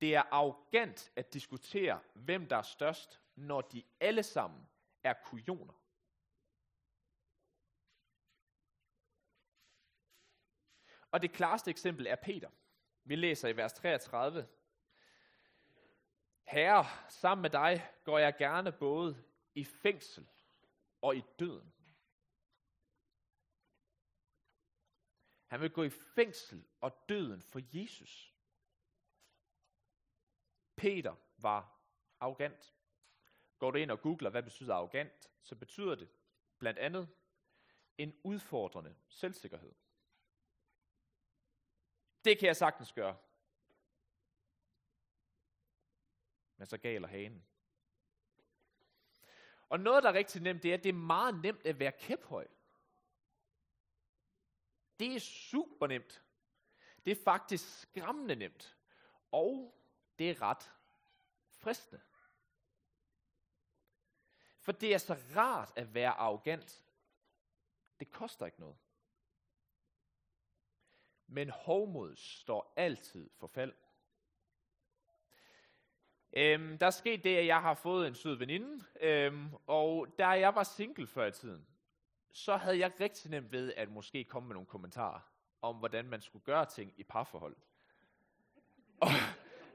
Det 0.00 0.14
er 0.14 0.22
arrogant 0.30 1.12
at 1.16 1.32
diskutere, 1.32 2.00
hvem 2.14 2.48
der 2.48 2.56
er 2.56 2.62
størst, 2.62 3.20
når 3.34 3.60
de 3.60 3.84
alle 4.00 4.22
sammen 4.22 4.68
er 5.02 5.14
kujoner. 5.24 5.72
Og 11.10 11.22
det 11.22 11.32
klareste 11.32 11.70
eksempel 11.70 12.06
er 12.06 12.16
Peter. 12.16 12.50
Vi 13.04 13.16
læser 13.16 13.48
i 13.48 13.56
vers 13.56 13.72
33. 13.72 14.48
Herre, 16.42 16.86
sammen 17.08 17.42
med 17.42 17.50
dig 17.50 17.90
går 18.04 18.18
jeg 18.18 18.36
gerne 18.36 18.72
både 18.72 19.24
i 19.54 19.64
fængsel 19.64 20.28
og 21.02 21.16
i 21.16 21.24
døden. 21.38 21.72
Han 25.50 25.60
vil 25.60 25.70
gå 25.70 25.82
i 25.82 25.90
fængsel 25.90 26.64
og 26.80 27.04
døden 27.08 27.42
for 27.42 27.60
Jesus. 27.72 28.34
Peter 30.76 31.14
var 31.38 31.78
arrogant. 32.20 32.74
Går 33.58 33.70
du 33.70 33.78
ind 33.78 33.90
og 33.90 34.00
googler, 34.00 34.30
hvad 34.30 34.42
betyder 34.42 34.74
arrogant, 34.74 35.30
så 35.42 35.56
betyder 35.56 35.94
det 35.94 36.08
blandt 36.58 36.78
andet 36.78 37.08
en 37.98 38.20
udfordrende 38.22 38.96
selvsikkerhed. 39.08 39.72
Det 42.24 42.38
kan 42.38 42.46
jeg 42.46 42.56
sagtens 42.56 42.92
gøre. 42.92 43.16
Men 46.56 46.66
så 46.66 46.78
galer 46.78 47.08
hanen. 47.08 47.44
Og 49.68 49.80
noget, 49.80 50.02
der 50.02 50.08
er 50.08 50.14
rigtig 50.14 50.42
nemt, 50.42 50.62
det 50.62 50.70
er, 50.70 50.74
at 50.74 50.82
det 50.82 50.88
er 50.88 50.92
meget 50.92 51.34
nemt 51.42 51.66
at 51.66 51.78
være 51.78 51.92
kæphøj. 51.92 52.46
Det 55.00 55.14
er 55.14 55.20
super 55.20 55.86
nemt. 55.86 56.22
Det 57.04 57.10
er 57.10 57.24
faktisk 57.24 57.80
skræmmende 57.80 58.36
nemt. 58.36 58.76
Og 59.32 59.74
det 60.18 60.30
er 60.30 60.42
ret 60.42 60.72
fristende. 61.48 62.02
For 64.60 64.72
det 64.72 64.94
er 64.94 64.98
så 64.98 65.16
rart 65.36 65.72
at 65.76 65.94
være 65.94 66.10
arrogant. 66.10 66.82
Det 68.00 68.10
koster 68.10 68.46
ikke 68.46 68.60
noget. 68.60 68.76
Men 71.26 71.50
hovmod 71.50 72.16
står 72.16 72.72
altid 72.76 73.30
for 73.36 73.46
fald. 73.46 73.74
Øhm, 76.32 76.78
der 76.78 76.86
er 76.86 76.90
sket 76.90 77.24
det, 77.24 77.36
at 77.36 77.46
jeg 77.46 77.62
har 77.62 77.74
fået 77.74 78.06
en 78.06 78.14
sød 78.14 78.34
veninde, 78.34 78.84
øhm, 79.00 79.54
og 79.66 80.18
da 80.18 80.28
jeg 80.28 80.54
var 80.54 80.62
single 80.62 81.06
før 81.06 81.26
i 81.26 81.32
tiden, 81.32 81.66
så 82.32 82.56
havde 82.56 82.78
jeg 82.78 83.00
rigtig 83.00 83.30
nemt 83.30 83.52
ved 83.52 83.72
at 83.76 83.90
måske 83.90 84.24
komme 84.24 84.46
med 84.46 84.54
nogle 84.54 84.66
kommentarer 84.66 85.20
om, 85.62 85.76
hvordan 85.76 86.04
man 86.04 86.20
skulle 86.20 86.44
gøre 86.44 86.66
ting 86.66 86.92
i 86.96 87.02
parforhold. 87.02 87.56
Og, 89.00 89.08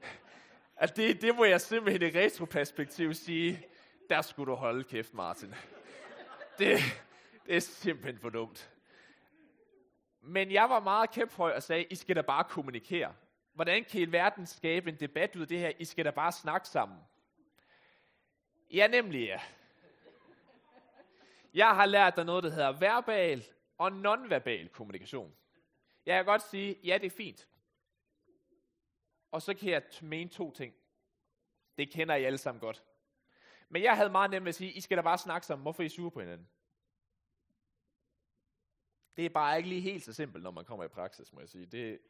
at 0.76 0.96
det, 0.96 1.22
det 1.22 1.36
må 1.36 1.44
jeg 1.44 1.60
simpelthen 1.60 2.02
i 2.02 2.18
retroperspektiv 2.18 3.14
sige, 3.14 3.66
der 4.10 4.22
skulle 4.22 4.50
du 4.50 4.56
holde 4.56 4.84
kæft, 4.84 5.14
Martin. 5.14 5.54
Det, 6.58 6.78
det 7.46 7.56
er 7.56 7.60
simpelthen 7.60 8.18
for 8.18 8.30
dumt. 8.30 8.70
Men 10.20 10.52
jeg 10.52 10.70
var 10.70 10.80
meget 10.80 11.10
kæphøj 11.10 11.52
og 11.52 11.62
sagde, 11.62 11.84
I 11.84 11.94
skal 11.94 12.16
da 12.16 12.22
bare 12.22 12.44
kommunikere. 12.44 13.14
Hvordan 13.52 13.84
kan 13.84 14.00
I 14.00 14.12
verden 14.12 14.46
skabe 14.46 14.90
en 14.90 14.96
debat 15.00 15.36
ud 15.36 15.42
af 15.42 15.48
det 15.48 15.58
her? 15.58 15.72
I 15.78 15.84
skal 15.84 16.04
da 16.04 16.10
bare 16.10 16.32
snakke 16.32 16.68
sammen. 16.68 16.98
Ja, 18.70 18.86
nemlig 18.86 19.26
ja. 19.26 19.40
Jeg 21.56 21.74
har 21.74 21.86
lært 21.86 22.16
dig 22.16 22.24
noget, 22.24 22.44
der 22.44 22.50
hedder 22.50 22.72
verbal 22.72 23.44
og 23.78 23.92
nonverbal 23.92 24.68
kommunikation. 24.68 25.36
Jeg 26.06 26.18
kan 26.18 26.24
godt 26.24 26.42
sige, 26.42 26.78
ja, 26.84 26.98
det 26.98 27.06
er 27.06 27.16
fint. 27.16 27.48
Og 29.30 29.42
så 29.42 29.54
kan 29.54 29.70
jeg 29.70 29.82
mene 30.02 30.30
to 30.30 30.50
ting. 30.50 30.74
Det 31.78 31.90
kender 31.90 32.14
I 32.14 32.24
alle 32.24 32.38
sammen 32.38 32.60
godt. 32.60 32.84
Men 33.68 33.82
jeg 33.82 33.96
havde 33.96 34.10
meget 34.10 34.30
nemt 34.30 34.48
at 34.48 34.54
sige, 34.54 34.72
I 34.72 34.80
skal 34.80 34.96
da 34.96 35.02
bare 35.02 35.18
snakke 35.18 35.46
sammen. 35.46 35.62
Hvorfor 35.62 35.82
er 35.82 35.86
I 35.86 35.88
sure 35.88 36.10
på 36.10 36.20
hinanden? 36.20 36.48
Det 39.16 39.24
er 39.24 39.30
bare 39.30 39.56
ikke 39.56 39.68
lige 39.68 39.80
helt 39.80 40.02
så 40.02 40.12
simpelt, 40.12 40.42
når 40.44 40.50
man 40.50 40.64
kommer 40.64 40.84
i 40.84 40.88
praksis, 40.88 41.32
må 41.32 41.40
jeg 41.40 41.48
sige. 41.48 41.66
Det... 41.66 42.00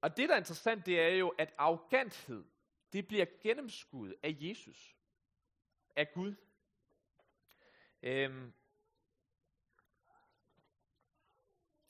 Og 0.00 0.16
det, 0.16 0.28
der 0.28 0.34
er 0.34 0.38
interessant, 0.38 0.86
det 0.86 1.00
er 1.00 1.08
jo, 1.08 1.28
at 1.28 1.54
arroganthed, 1.58 2.44
det 2.92 3.08
bliver 3.08 3.26
gennemskuddet 3.42 4.16
af 4.22 4.36
Jesus. 4.40 4.96
Af 5.96 6.12
Gud. 6.12 6.34
Øhm. 8.06 8.52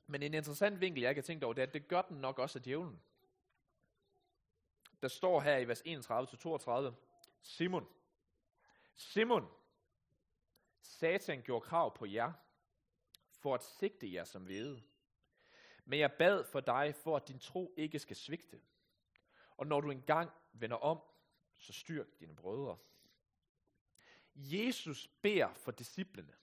Men 0.06 0.22
en 0.22 0.34
interessant 0.34 0.80
vinkel, 0.80 1.02
jeg 1.02 1.10
ikke 1.10 1.20
har 1.20 1.26
tænkt 1.26 1.44
over, 1.44 1.54
det 1.54 1.62
er, 1.62 1.66
at 1.66 1.74
det 1.74 1.88
gør 1.88 2.02
den 2.02 2.16
nok 2.16 2.38
også 2.38 2.58
af 2.58 2.62
djævlen. 2.62 3.02
Der 5.02 5.08
står 5.08 5.40
her 5.40 5.56
i 5.56 5.68
vers 5.68 5.82
31-32, 5.82 6.94
Simon, 7.42 7.88
Simon, 8.94 9.48
Satan 10.80 11.42
gjorde 11.42 11.66
krav 11.66 11.96
på 11.96 12.06
jer, 12.06 12.32
for 13.30 13.54
at 13.54 13.64
sigte 13.64 14.12
jer 14.12 14.24
som 14.24 14.48
vede. 14.48 14.82
Men 15.84 15.98
jeg 15.98 16.12
bad 16.12 16.44
for 16.44 16.60
dig, 16.60 16.94
for 16.94 17.16
at 17.16 17.28
din 17.28 17.38
tro 17.38 17.74
ikke 17.76 17.98
skal 17.98 18.16
svigte. 18.16 18.60
Og 19.56 19.66
når 19.66 19.80
du 19.80 19.90
engang 19.90 20.30
vender 20.52 20.76
om, 20.76 21.00
så 21.56 21.72
styrk 21.72 22.06
dine 22.20 22.36
brødre. 22.36 22.78
Jesus 24.36 25.08
beder 25.08 25.54
for 25.54 25.72
disciplene, 25.72 26.34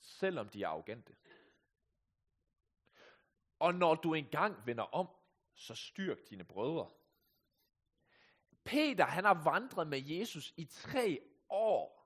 selvom 0.00 0.48
de 0.48 0.62
er 0.62 0.68
arrogante. 0.68 1.16
Og 3.58 3.74
når 3.74 3.94
du 3.94 4.14
engang 4.14 4.66
vender 4.66 4.84
om, 4.84 5.08
så 5.54 5.74
styrk 5.74 6.18
dine 6.30 6.44
brødre. 6.44 6.90
Peter, 8.64 9.04
han 9.04 9.24
har 9.24 9.42
vandret 9.44 9.86
med 9.86 10.02
Jesus 10.02 10.54
i 10.56 10.64
tre 10.64 11.20
år. 11.48 11.96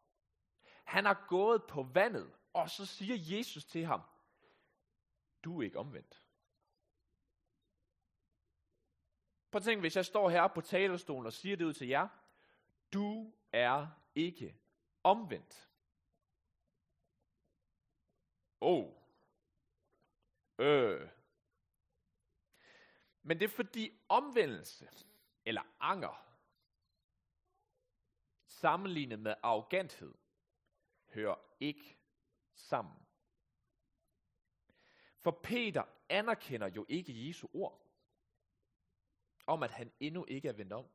Han 0.85 1.05
har 1.05 1.27
gået 1.29 1.63
på 1.69 1.83
vandet, 1.83 2.33
og 2.53 2.71
så 2.71 2.87
siger 2.87 3.37
Jesus 3.37 3.65
til 3.65 3.85
ham, 3.85 4.03
du 5.45 5.61
er 5.61 5.65
ikke 5.65 5.79
omvendt. 5.79 6.25
Prøv 9.51 9.59
at 9.59 9.65
tænke, 9.65 9.81
hvis 9.81 9.97
jeg 9.97 10.07
står 10.07 10.31
her 10.31 10.49
på 10.49 10.61
talerstolen 10.61 11.27
og 11.27 11.33
siger 11.33 11.57
det 11.57 11.65
ud 11.65 11.73
til 11.73 11.89
jer, 11.89 12.09
du 12.93 13.35
er 13.53 13.87
ikke 14.15 14.60
omvendt. 15.03 15.71
Oh. 18.61 18.93
Øh. 20.59 21.09
Men 23.23 23.41
det 23.41 23.45
er 23.45 23.55
fordi 23.55 24.01
omvendelse, 24.09 24.91
eller 25.45 25.63
anger, 25.81 26.27
sammenlignet 28.47 29.19
med 29.19 29.35
arroganthed, 29.43 30.15
hører 31.09 31.37
ikke 31.61 31.99
sammen. 32.55 33.07
For 35.19 35.41
Peter 35.43 35.85
anerkender 36.09 36.67
jo 36.67 36.87
ikke 36.89 37.29
Jesu 37.29 37.49
ord 37.53 37.87
om, 39.47 39.63
at 39.63 39.71
han 39.71 39.93
endnu 40.01 40.25
ikke 40.25 40.49
er 40.49 40.53
vendt 40.53 40.73
om. 40.73 40.87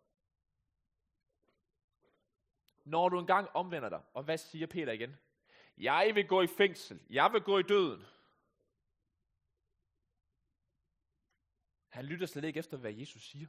Når 2.85 3.09
du 3.09 3.19
engang 3.19 3.49
omvender 3.53 3.89
dig, 3.89 4.01
og 4.13 4.23
hvad 4.23 4.37
siger 4.37 4.67
Peter 4.67 4.91
igen? 4.91 5.15
Jeg 5.77 6.11
vil 6.15 6.27
gå 6.27 6.41
i 6.41 6.47
fængsel. 6.47 7.01
Jeg 7.09 7.33
vil 7.33 7.41
gå 7.41 7.57
i 7.57 7.63
døden. 7.63 8.05
Han 11.89 12.05
lytter 12.05 12.27
slet 12.27 12.43
ikke 12.43 12.59
efter, 12.59 12.77
hvad 12.77 12.93
Jesus 12.93 13.21
siger. 13.21 13.47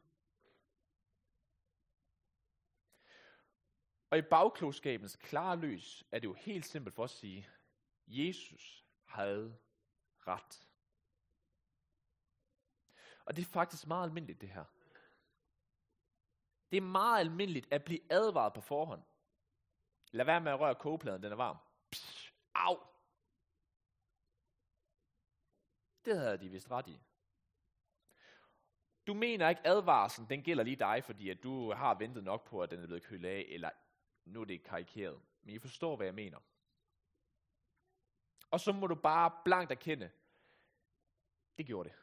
Og 4.10 4.18
i 4.18 4.22
bagklogskabens 4.22 5.16
klare 5.16 5.56
lys 5.56 6.04
er 6.12 6.18
det 6.18 6.28
jo 6.28 6.32
helt 6.32 6.66
simpelt 6.66 6.94
for 6.94 7.04
at 7.04 7.10
sige, 7.10 7.48
Jesus 8.06 8.84
havde 9.04 9.58
ret. 10.26 10.68
Og 13.24 13.36
det 13.36 13.42
er 13.42 13.46
faktisk 13.46 13.86
meget 13.86 14.04
almindeligt 14.04 14.40
det 14.40 14.48
her. 14.48 14.64
Det 16.70 16.76
er 16.76 16.80
meget 16.80 17.20
almindeligt 17.20 17.72
at 17.72 17.84
blive 17.84 18.12
advaret 18.12 18.52
på 18.52 18.60
forhånd. 18.60 19.02
Lad 20.10 20.24
være 20.24 20.40
med 20.40 20.52
at 20.52 20.60
røre 20.60 20.74
kogepladen, 20.74 21.22
den 21.22 21.32
er 21.32 21.36
varm. 21.36 21.56
Psh, 21.90 22.32
au! 22.54 22.78
Det 26.04 26.18
havde 26.18 26.38
de 26.38 26.48
vist 26.48 26.70
ret 26.70 26.88
i. 26.88 27.00
Du 29.06 29.14
mener 29.14 29.48
ikke 29.48 29.66
advarslen, 29.66 30.28
den 30.28 30.42
gælder 30.42 30.64
lige 30.64 30.76
dig, 30.76 31.04
fordi 31.04 31.30
at 31.30 31.42
du 31.42 31.72
har 31.72 31.94
ventet 31.94 32.24
nok 32.24 32.48
på, 32.48 32.62
at 32.62 32.70
den 32.70 32.82
er 32.82 32.86
blevet 32.86 33.02
kølet 33.02 33.28
af, 33.28 33.46
eller 33.48 33.70
nu 34.24 34.40
er 34.40 34.44
det 34.44 34.62
karikeret. 34.62 35.22
Men 35.42 35.54
I 35.54 35.58
forstår, 35.58 35.96
hvad 35.96 36.06
jeg 36.06 36.14
mener. 36.14 36.38
Og 38.50 38.60
så 38.60 38.72
må 38.72 38.86
du 38.86 38.94
bare 38.94 39.32
blankt 39.44 39.72
erkende, 39.72 40.10
det 41.58 41.66
gjorde 41.66 41.88
det. 41.88 41.98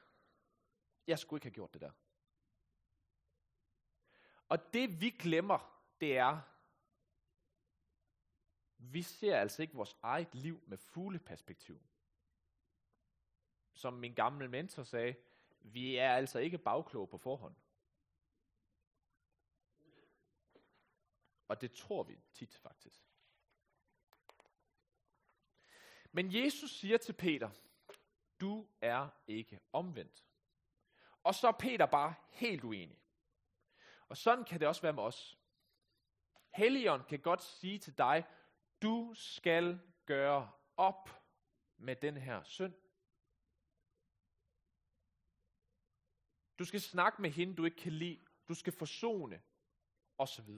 Jeg 1.07 1.19
skulle 1.19 1.37
ikke 1.37 1.45
have 1.45 1.53
gjort 1.53 1.73
det 1.73 1.81
der. 1.81 1.91
Og 4.49 4.73
det 4.73 5.01
vi 5.01 5.09
glemmer, 5.09 5.81
det 6.01 6.17
er, 6.17 6.41
vi 8.91 9.01
ser 9.01 9.37
altså 9.37 9.61
ikke 9.61 9.75
vores 9.75 9.97
eget 10.01 10.35
liv 10.35 10.63
med 10.67 10.77
fugleperspektiv. 10.77 11.81
Som 13.73 13.93
min 13.93 14.13
gamle 14.13 14.47
mentor 14.47 14.83
sagde, 14.83 15.15
vi 15.59 15.95
er 15.95 16.13
altså 16.15 16.39
ikke 16.39 16.57
bagkloge 16.57 17.07
på 17.07 17.17
forhånd. 17.17 17.55
Og 21.47 21.61
det 21.61 21.71
tror 21.71 22.03
vi 22.03 22.19
tit 22.33 22.55
faktisk. 22.55 23.03
Men 26.11 26.35
Jesus 26.35 26.71
siger 26.71 26.97
til 26.97 27.13
Peter, 27.13 27.49
du 28.41 28.67
er 28.81 29.09
ikke 29.27 29.59
omvendt. 29.73 30.25
Og 31.23 31.35
så 31.35 31.47
er 31.47 31.51
Peter 31.51 31.85
bare 31.85 32.13
helt 32.29 32.63
uenig. 32.63 32.99
Og 34.07 34.17
sådan 34.17 34.45
kan 34.45 34.59
det 34.59 34.67
også 34.67 34.81
være 34.81 34.93
med 34.93 35.03
os. 35.03 35.39
Helligånd 36.49 37.03
kan 37.03 37.19
godt 37.19 37.43
sige 37.43 37.79
til 37.79 37.97
dig, 37.97 38.25
du 38.83 39.13
skal 39.15 39.79
gøre 40.05 40.51
op 40.77 41.09
med 41.77 41.95
den 41.95 42.17
her 42.17 42.43
synd. 42.43 42.73
Du 46.59 46.65
skal 46.65 46.81
snakke 46.81 47.21
med 47.21 47.29
hende, 47.29 47.55
du 47.55 47.65
ikke 47.65 47.77
kan 47.77 47.91
lide. 47.91 48.25
Du 48.47 48.53
skal 48.53 48.73
forsone, 48.73 49.43
osv. 50.17 50.49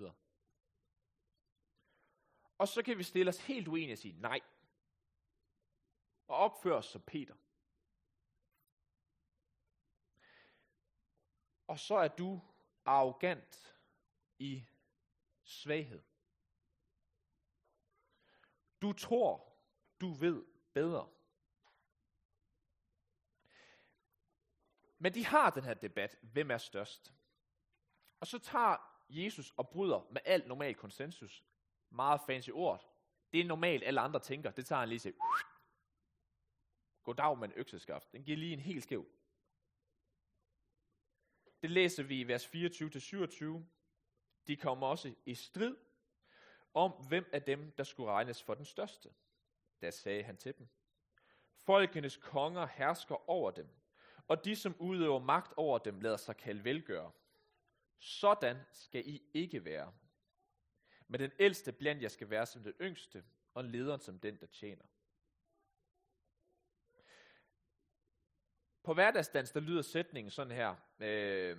Og 2.58 2.68
så 2.68 2.84
kan 2.84 2.98
vi 2.98 3.04
stille 3.04 3.30
os 3.30 3.46
helt 3.46 3.68
uenige 3.68 3.94
og 3.94 3.98
sige 3.98 4.22
nej. 4.22 4.40
Og 6.28 6.36
opføre 6.38 6.76
os 6.76 6.86
som 6.86 7.02
Peter. 7.02 7.36
Og 11.68 11.80
så 11.80 11.96
er 11.96 12.08
du 12.08 12.42
arrogant 12.86 13.80
i 14.40 14.66
svaghed. 15.44 16.15
Du 18.82 18.94
tror, 18.94 19.54
du 20.02 20.14
ved 20.14 20.46
bedre. 20.74 21.10
Men 24.98 25.14
de 25.14 25.26
har 25.26 25.50
den 25.50 25.64
her 25.64 25.74
debat, 25.74 26.18
hvem 26.22 26.52
er 26.52 26.58
størst? 26.58 27.14
Og 28.20 28.28
så 28.28 28.40
tager 28.40 28.78
Jesus 29.10 29.54
og 29.58 29.70
bryder 29.70 30.08
med 30.12 30.22
al 30.26 30.48
normal 30.48 30.76
konsensus. 30.76 31.44
Meget 31.90 32.22
fancy 32.26 32.50
ord. 32.54 32.92
Det 33.34 33.40
er 33.40 33.46
normalt, 33.46 33.84
alle 33.84 34.02
andre 34.02 34.20
tænker. 34.20 34.52
Det 34.52 34.66
tager 34.66 34.80
han 34.80 34.90
lige 34.90 35.00
til. 35.00 35.14
Goddag 37.04 37.38
med 37.38 37.48
en 37.48 37.54
økseskaft. 37.56 38.12
Den 38.12 38.24
giver 38.24 38.38
lige 38.38 38.54
en 38.54 38.60
helt 38.60 38.84
skæv. 38.84 39.06
Det 41.62 41.72
læser 41.72 42.04
vi 42.04 42.20
i 42.20 42.28
vers 42.28 42.48
24-27. 42.48 43.64
De 44.48 44.58
kommer 44.58 44.88
også 44.88 45.16
i 45.26 45.36
strid 45.36 45.78
om, 46.76 46.92
hvem 46.92 47.30
af 47.34 47.44
dem, 47.44 47.72
der 47.72 47.84
skulle 47.84 48.12
regnes 48.12 48.44
for 48.44 48.54
den 48.54 48.66
største. 48.66 49.10
Da 49.82 49.92
sagde 49.92 50.24
han 50.24 50.38
til 50.38 50.58
dem, 50.58 50.68
Folkenes 51.56 52.18
konger 52.18 52.66
hersker 52.66 53.30
over 53.30 53.52
dem, 53.52 53.70
og 54.28 54.46
de, 54.46 54.56
som 54.56 54.76
udøver 54.80 55.20
magt 55.20 55.54
over 55.58 55.78
dem, 55.78 56.00
lader 56.00 56.18
sig 56.18 56.38
kalde 56.38 56.64
velgøre. 56.64 57.12
Sådan 57.98 58.58
skal 58.72 59.08
I 59.08 59.24
ikke 59.34 59.66
være. 59.66 59.94
Men 61.08 61.20
den 61.20 61.32
ældste 61.40 61.72
blandt 61.72 62.04
jer 62.04 62.10
skal 62.10 62.30
være 62.30 62.46
som 62.46 62.64
den 62.64 62.74
yngste, 62.82 63.24
og 63.54 63.64
lederen 63.64 64.00
som 64.00 64.20
den, 64.20 64.40
der 64.40 64.48
tjener. 64.48 64.86
På 68.84 68.94
hverdagsdans, 68.94 69.52
der 69.52 69.60
lyder 69.60 69.82
sætningen 69.82 70.32
sådan 70.32 70.52
her. 70.52 70.76
Øh, 71.00 71.58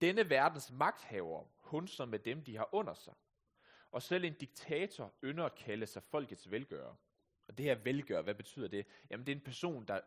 Denne 0.00 0.30
verdens 0.30 0.70
magthaver 0.70 1.44
hunser 1.72 2.04
med 2.04 2.18
dem, 2.18 2.44
de 2.44 2.56
har 2.56 2.68
under 2.72 2.94
sig. 2.94 3.14
Og 3.90 4.02
selv 4.02 4.24
en 4.24 4.34
diktator 4.34 5.14
ynder 5.24 5.44
at 5.44 5.54
kalde 5.54 5.86
sig 5.86 6.02
folkets 6.02 6.50
velgører. 6.50 6.94
Og 7.48 7.58
det 7.58 7.64
her 7.64 7.74
velgør, 7.74 8.22
hvad 8.22 8.34
betyder 8.34 8.68
det? 8.68 8.86
Jamen 9.10 9.26
det 9.26 9.32
er 9.32 9.36
en 9.36 9.44
person, 9.44 9.84
der 9.84 10.00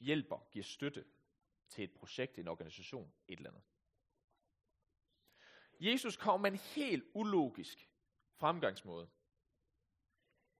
hjælper, 0.00 0.48
giver 0.50 0.62
støtte 0.62 1.04
til 1.68 1.84
et 1.84 1.94
projekt, 1.94 2.38
en 2.38 2.48
organisation, 2.48 3.12
et 3.28 3.36
eller 3.36 3.50
andet. 3.50 3.62
Jesus 5.80 6.16
kom 6.16 6.40
med 6.40 6.52
en 6.52 6.58
helt 6.58 7.04
ulogisk 7.14 7.90
fremgangsmåde. 8.34 9.08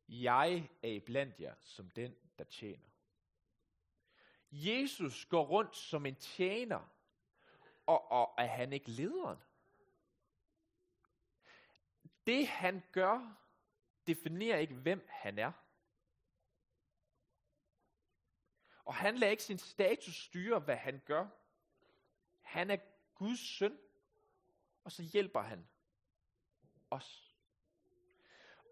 Jeg 0.09 0.71
er 0.83 1.01
blandt 1.01 1.41
jer 1.41 1.55
som 1.61 1.91
den, 1.91 2.17
der 2.39 2.45
tjener. 2.45 2.89
Jesus 4.51 5.25
går 5.25 5.45
rundt 5.45 5.77
som 5.77 6.07
en 6.07 6.15
tjener, 6.15 6.93
og, 7.87 8.11
og 8.11 8.35
er 8.39 8.47
han 8.47 8.73
ikke 8.73 8.91
lederen? 8.91 9.39
Det 12.27 12.49
han 12.49 12.83
gør, 12.93 13.37
definerer 14.07 14.59
ikke, 14.59 14.75
hvem 14.75 15.07
han 15.11 15.39
er. 15.39 15.53
Og 18.85 18.95
han 18.95 19.19
lader 19.19 19.31
ikke 19.31 19.43
sin 19.43 19.59
status 19.59 20.15
styre, 20.25 20.59
hvad 20.59 20.77
han 20.77 21.01
gør. 21.05 21.27
Han 22.41 22.71
er 22.71 22.77
Guds 23.15 23.41
søn, 23.41 23.79
og 24.85 24.93
så 24.93 25.03
hjælper 25.03 25.41
han 25.41 25.67
os. 26.91 27.37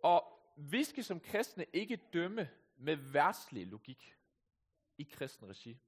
Og 0.03 0.41
vi 0.57 0.85
skal 0.85 1.05
som 1.05 1.21
kristne 1.21 1.67
ikke 1.73 1.97
dømme 1.97 2.51
med 2.77 2.97
værtslig 2.97 3.67
logik 3.67 4.17
i 4.99 5.03
kristen 5.03 5.49
regi. 5.49 5.79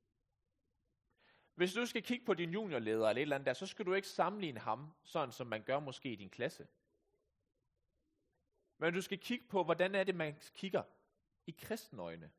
Hvis 1.55 1.73
du 1.73 1.87
skal 1.87 2.03
kigge 2.03 2.25
på 2.25 2.35
din 2.35 2.51
juniorleder 2.51 3.09
eller 3.09 3.21
et 3.21 3.23
eller 3.23 3.37
andet 3.37 3.47
der, 3.47 3.53
så 3.53 3.67
skal 3.67 3.87
du 3.87 3.95
ikke 3.95 4.09
sammenligne 4.09 4.61
ham, 4.61 4.95
sådan 5.03 5.33
som 5.33 5.47
man 5.47 5.63
gør 5.63 5.81
måske 5.81 6.13
i 6.13 6.17
din 6.17 6.31
klasse. 6.31 6.67
Men 8.83 8.95
du 8.95 9.03
skal 9.03 9.19
kigge 9.19 9.47
på, 9.49 9.65
hvordan 9.65 9.95
er 9.95 10.05
det, 10.05 10.15
man 10.15 10.41
kigger 10.55 10.83
i 11.47 11.51
kristenøjne. 11.51 12.33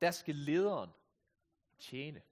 Der 0.00 0.10
skal 0.10 0.34
lederen 0.34 0.90
tjene. 1.78 2.22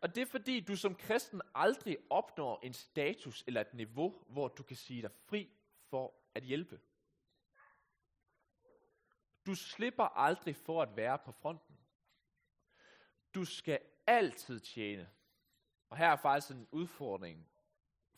Og 0.00 0.14
det 0.14 0.22
er 0.22 0.26
fordi, 0.26 0.60
du 0.60 0.76
som 0.76 0.94
kristen 0.94 1.42
aldrig 1.54 1.98
opnår 2.10 2.60
en 2.62 2.72
status 2.72 3.44
eller 3.46 3.60
et 3.60 3.74
niveau, 3.74 4.24
hvor 4.28 4.48
du 4.48 4.62
kan 4.62 4.76
sige 4.76 5.02
dig 5.02 5.12
fri 5.12 5.52
for 5.82 6.14
at 6.34 6.42
hjælpe. 6.42 6.80
Du 9.46 9.54
slipper 9.54 10.04
aldrig 10.04 10.56
for 10.56 10.82
at 10.82 10.96
være 10.96 11.18
på 11.18 11.32
fronten. 11.32 11.78
Du 13.34 13.44
skal 13.44 13.80
altid 14.06 14.60
tjene. 14.60 15.10
Og 15.90 15.96
her 15.96 16.08
er 16.08 16.16
faktisk 16.16 16.50
en 16.50 16.68
udfordring, 16.72 17.50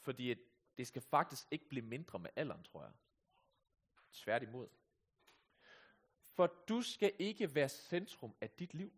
fordi 0.01 0.35
det 0.79 0.87
skal 0.87 1.03
faktisk 1.03 1.47
ikke 1.51 1.69
blive 1.69 1.85
mindre 1.85 2.19
med 2.19 2.31
alderen, 2.37 2.63
tror 2.63 2.83
jeg. 2.83 2.93
Tværtimod. 4.13 4.69
For 6.31 6.47
du 6.47 6.83
skal 6.83 7.13
ikke 7.19 7.55
være 7.55 7.69
centrum 7.69 8.35
af 8.41 8.51
dit 8.51 8.75
liv. 8.75 8.93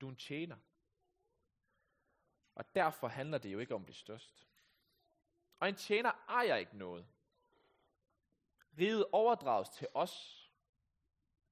Du 0.00 0.06
er 0.06 0.10
en 0.10 0.16
tjener. 0.16 0.56
Og 2.54 2.74
derfor 2.74 3.08
handler 3.08 3.38
det 3.38 3.52
jo 3.52 3.58
ikke 3.58 3.74
om 3.74 3.84
det 3.84 3.96
største. 3.96 4.44
Og 5.60 5.68
en 5.68 5.76
tjener 5.76 6.12
ejer 6.28 6.56
ikke 6.56 6.76
noget. 6.76 7.06
Riget 8.78 9.06
overdrages 9.12 9.68
til 9.68 9.88
os, 9.94 10.46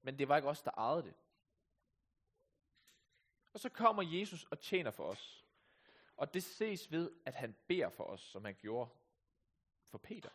men 0.02 0.18
det 0.18 0.28
var 0.28 0.36
ikke 0.36 0.48
os, 0.48 0.62
der 0.62 0.70
ejede 0.70 1.02
det. 1.02 1.14
Og 3.52 3.60
så 3.60 3.68
kommer 3.68 4.02
Jesus 4.02 4.44
og 4.44 4.60
tjener 4.60 4.90
for 4.90 5.04
os. 5.04 5.44
Og 6.18 6.34
det 6.34 6.42
ses 6.42 6.92
ved, 6.92 7.10
at 7.26 7.34
han 7.34 7.56
beder 7.66 7.88
for 7.88 8.04
os, 8.04 8.20
som 8.20 8.44
han 8.44 8.54
gjorde 8.54 8.90
for 9.86 9.98
Peter. 9.98 10.30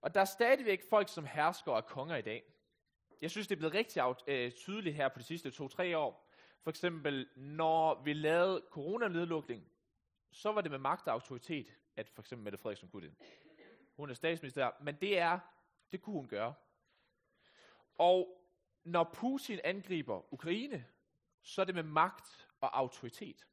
Og 0.00 0.14
der 0.14 0.20
er 0.20 0.24
stadigvæk 0.24 0.82
folk, 0.90 1.08
som 1.08 1.26
hersker 1.26 1.72
og 1.72 1.86
konger 1.86 2.16
i 2.16 2.22
dag. 2.22 2.54
Jeg 3.20 3.30
synes, 3.30 3.46
det 3.48 3.54
er 3.54 3.58
blevet 3.58 3.74
rigtig 3.74 4.02
øh, 4.26 4.52
tydeligt 4.52 4.96
her 4.96 5.08
på 5.08 5.18
de 5.18 5.24
sidste 5.24 5.50
to-tre 5.50 5.98
år. 5.98 6.30
For 6.62 6.70
eksempel, 6.70 7.28
når 7.36 8.02
vi 8.02 8.12
lavede 8.12 8.64
coronanedlukning, 8.70 9.68
så 10.30 10.52
var 10.52 10.60
det 10.60 10.70
med 10.70 10.78
magt 10.78 11.06
og 11.06 11.12
autoritet, 11.12 11.78
at 11.96 12.08
for 12.08 12.22
eksempel 12.22 12.44
Mette 12.44 12.58
Frederiksen 12.58 12.88
kunne 12.88 13.06
det. 13.06 13.16
Hun 13.96 14.10
er 14.10 14.14
statsminister, 14.14 14.70
men 14.80 14.94
det 14.94 15.18
er, 15.18 15.38
det 15.92 16.02
kunne 16.02 16.16
hun 16.16 16.28
gøre. 16.28 16.54
Og 17.94 18.40
når 18.84 19.10
Putin 19.14 19.60
angriber 19.64 20.32
Ukraine, 20.32 20.86
så 21.44 21.60
er 21.60 21.64
det 21.64 21.74
med 21.74 21.82
magt 21.82 22.48
og 22.60 22.78
autoritet. 22.78 23.46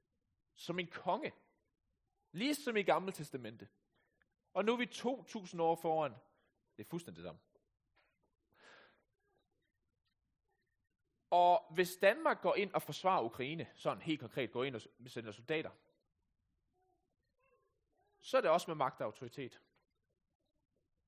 Som 0.54 0.80
en 0.80 0.88
konge. 0.88 1.34
Ligesom 2.32 2.78
i 2.78 2.84
Gamle 2.84 3.12
Testamente. 3.12 3.70
Og 4.54 4.66
nu 4.66 4.74
er 4.74 4.78
vi 4.78 4.86
2000 4.86 5.62
år 5.62 5.76
foran. 5.76 6.12
Det 6.78 6.86
er 6.86 6.90
fuldstændig 6.90 7.24
det 7.24 7.28
samme. 7.28 7.42
Og 11.30 11.74
hvis 11.74 11.96
Danmark 11.96 12.42
går 12.42 12.56
ind 12.56 12.74
og 12.74 12.82
forsvarer 12.82 13.24
Ukraine, 13.24 13.68
sådan 13.74 14.02
helt 14.02 14.20
konkret 14.20 14.52
går 14.52 14.64
ind 14.64 14.76
og 14.76 14.82
sender 15.08 15.32
soldater, 15.32 15.72
så 18.20 18.38
er 18.38 18.42
det 18.42 18.50
også 18.50 18.70
med 18.70 18.76
magt 18.76 19.02
og 19.02 19.06
autoritet. 19.06 19.62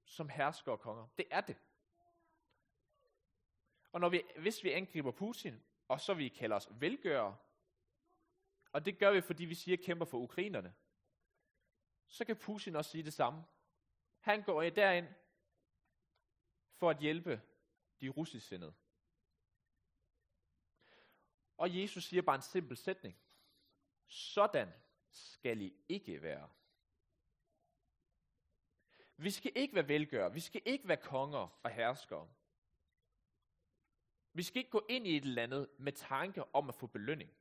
Som 0.05 0.29
hersker 0.29 0.71
og 0.71 0.79
konger. 0.79 1.07
Det 1.17 1.25
er 1.31 1.41
det. 1.41 1.57
Og 3.91 3.99
når 3.99 4.09
vi, 4.09 4.23
hvis 4.37 4.63
vi 4.63 4.71
angriber 4.71 5.11
Putin, 5.11 5.63
og 5.87 5.99
så 5.99 6.13
vi 6.13 6.29
kalder 6.29 6.55
os 6.55 6.67
velgørere, 6.71 7.37
og 8.71 8.85
det 8.85 8.99
gør 8.99 9.11
vi, 9.11 9.21
fordi 9.21 9.45
vi 9.45 9.55
siger, 9.55 9.77
kæmper 9.77 10.05
for 10.05 10.17
ukrainerne, 10.17 10.73
så 12.07 12.25
kan 12.25 12.35
Putin 12.35 12.75
også 12.75 12.91
sige 12.91 13.03
det 13.03 13.13
samme. 13.13 13.43
Han 14.19 14.43
går 14.43 14.61
derind 14.61 15.07
for 16.73 16.89
at 16.89 16.99
hjælpe 16.99 17.41
de 18.01 18.09
russisk 18.09 18.47
sindede. 18.47 18.73
Og 21.57 21.81
Jesus 21.81 22.03
siger 22.03 22.21
bare 22.21 22.35
en 22.35 22.41
simpel 22.41 22.77
sætning. 22.77 23.17
Sådan 24.07 24.73
skal 25.09 25.61
I 25.61 25.73
ikke 25.89 26.21
være. 26.21 26.49
Vi 29.17 29.31
skal 29.31 29.51
ikke 29.55 29.75
være 29.75 29.87
velgørere. 29.87 30.33
Vi 30.33 30.39
skal 30.39 30.61
ikke 30.65 30.87
være 30.87 30.97
konger 30.97 31.59
og 31.63 31.69
herskere. 31.69 32.29
Vi 34.33 34.43
skal 34.43 34.57
ikke 34.57 34.69
gå 34.69 34.85
ind 34.89 35.07
i 35.07 35.17
et 35.17 35.23
eller 35.23 35.43
andet 35.43 35.67
med 35.77 35.91
tanke 35.91 36.55
om 36.55 36.69
at 36.69 36.75
få 36.75 36.87
belønning. 36.87 37.31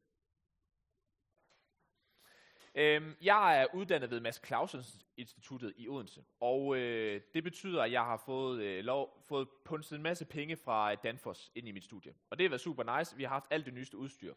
Øhm, 2.75 3.17
jeg 3.23 3.61
er 3.61 3.67
uddannet 3.75 4.11
ved 4.11 4.21
Mads 4.21 4.47
Clausens 4.47 5.07
Instituttet 5.17 5.75
i 5.77 5.89
Odense, 5.89 6.25
og 6.41 6.77
øh, 6.77 7.21
det 7.35 7.45
betyder, 7.45 7.83
at 7.83 7.93
jeg 7.93 8.05
har 8.05 8.17
fået, 8.17 8.63
øh, 8.63 8.85
lov, 8.85 9.25
fået 9.29 9.49
punset 9.65 9.97
en 9.97 10.03
masse 10.03 10.25
penge 10.25 10.57
fra 10.57 10.95
Danfoss 10.95 11.53
ind 11.55 11.69
i 11.69 11.73
mit 11.73 11.85
studie. 11.85 12.15
Og 12.31 12.39
det 12.39 12.45
har 12.45 12.49
været 12.49 12.61
super 12.61 12.99
nice. 12.99 13.17
Vi 13.17 13.23
har 13.23 13.31
haft 13.31 13.47
alt 13.51 13.67
det 13.67 13.75
nyeste 13.75 13.97
udstyr. 13.97 14.35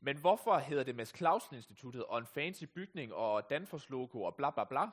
Men 0.00 0.16
hvorfor 0.16 0.58
hedder 0.58 0.84
det 0.84 0.94
Mads 0.94 1.16
Clausen 1.16 1.56
Instituttet 1.56 2.04
og 2.04 2.18
en 2.18 2.26
fancy 2.26 2.64
bygning 2.64 3.14
og 3.14 3.50
Danfoss 3.50 3.90
logo 3.90 4.22
og 4.22 4.34
bla 4.36 4.50
bla 4.50 4.64
bla? 4.64 4.90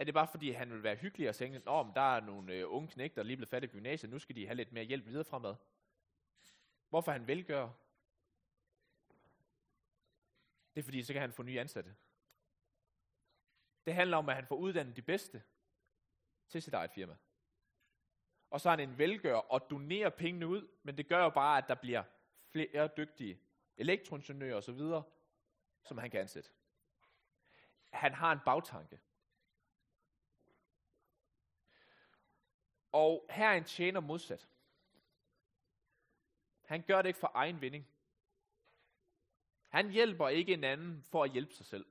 Er 0.00 0.04
det 0.04 0.14
bare 0.14 0.26
fordi, 0.26 0.50
han 0.50 0.72
vil 0.72 0.82
være 0.82 0.96
hyggelig 0.96 1.28
og 1.28 1.34
tænke, 1.34 1.56
at 1.56 1.64
der 1.64 2.16
er 2.16 2.20
nogle 2.20 2.54
øh, 2.54 2.72
unge 2.72 2.88
knægter, 2.88 3.22
der 3.22 3.26
lige 3.26 3.36
blevet 3.36 3.48
fat 3.48 3.64
i 3.64 3.66
gymnasiet, 3.66 4.10
nu 4.10 4.18
skal 4.18 4.36
de 4.36 4.46
have 4.46 4.54
lidt 4.54 4.72
mere 4.72 4.84
hjælp 4.84 5.06
videre 5.06 5.24
fremad? 5.24 5.54
Hvorfor 6.88 7.12
han 7.12 7.26
velgør? 7.26 7.68
Det 10.74 10.80
er 10.80 10.82
fordi, 10.82 11.02
så 11.02 11.12
kan 11.12 11.22
han 11.22 11.32
få 11.32 11.42
nye 11.42 11.60
ansatte. 11.60 11.94
Det 13.86 13.94
handler 13.94 14.16
om, 14.16 14.28
at 14.28 14.34
han 14.34 14.46
får 14.46 14.56
uddannet 14.56 14.96
de 14.96 15.02
bedste 15.02 15.42
til 16.48 16.62
sit 16.62 16.74
eget 16.74 16.90
firma. 16.90 17.16
Og 18.50 18.60
så 18.60 18.68
er 18.68 18.76
han 18.76 18.88
en 18.88 18.98
velgør 18.98 19.36
og 19.36 19.70
donerer 19.70 20.10
pengene 20.10 20.46
ud, 20.46 20.68
men 20.82 20.98
det 20.98 21.08
gør 21.08 21.22
jo 21.22 21.30
bare, 21.30 21.58
at 21.58 21.68
der 21.68 21.74
bliver 21.74 22.02
flere 22.50 22.88
dygtige 22.96 23.40
elektroingeniører 23.76 24.56
osv., 24.56 24.80
som 25.84 25.98
han 25.98 26.10
kan 26.10 26.20
ansætte. 26.20 26.50
Han 27.90 28.14
har 28.14 28.32
en 28.32 28.40
bagtanke. 28.44 29.00
Og 32.92 33.26
her 33.30 33.48
er 33.48 33.56
en 33.56 33.64
tjener 33.64 34.00
modsat. 34.00 34.48
Han 36.64 36.82
gør 36.82 37.02
det 37.02 37.08
ikke 37.08 37.20
for 37.20 37.30
egen 37.34 37.60
vinding. 37.60 37.88
Han 39.68 39.90
hjælper 39.90 40.28
ikke 40.28 40.52
en 40.52 40.64
anden 40.64 41.04
for 41.10 41.24
at 41.24 41.32
hjælpe 41.32 41.54
sig 41.54 41.66
selv. 41.66 41.86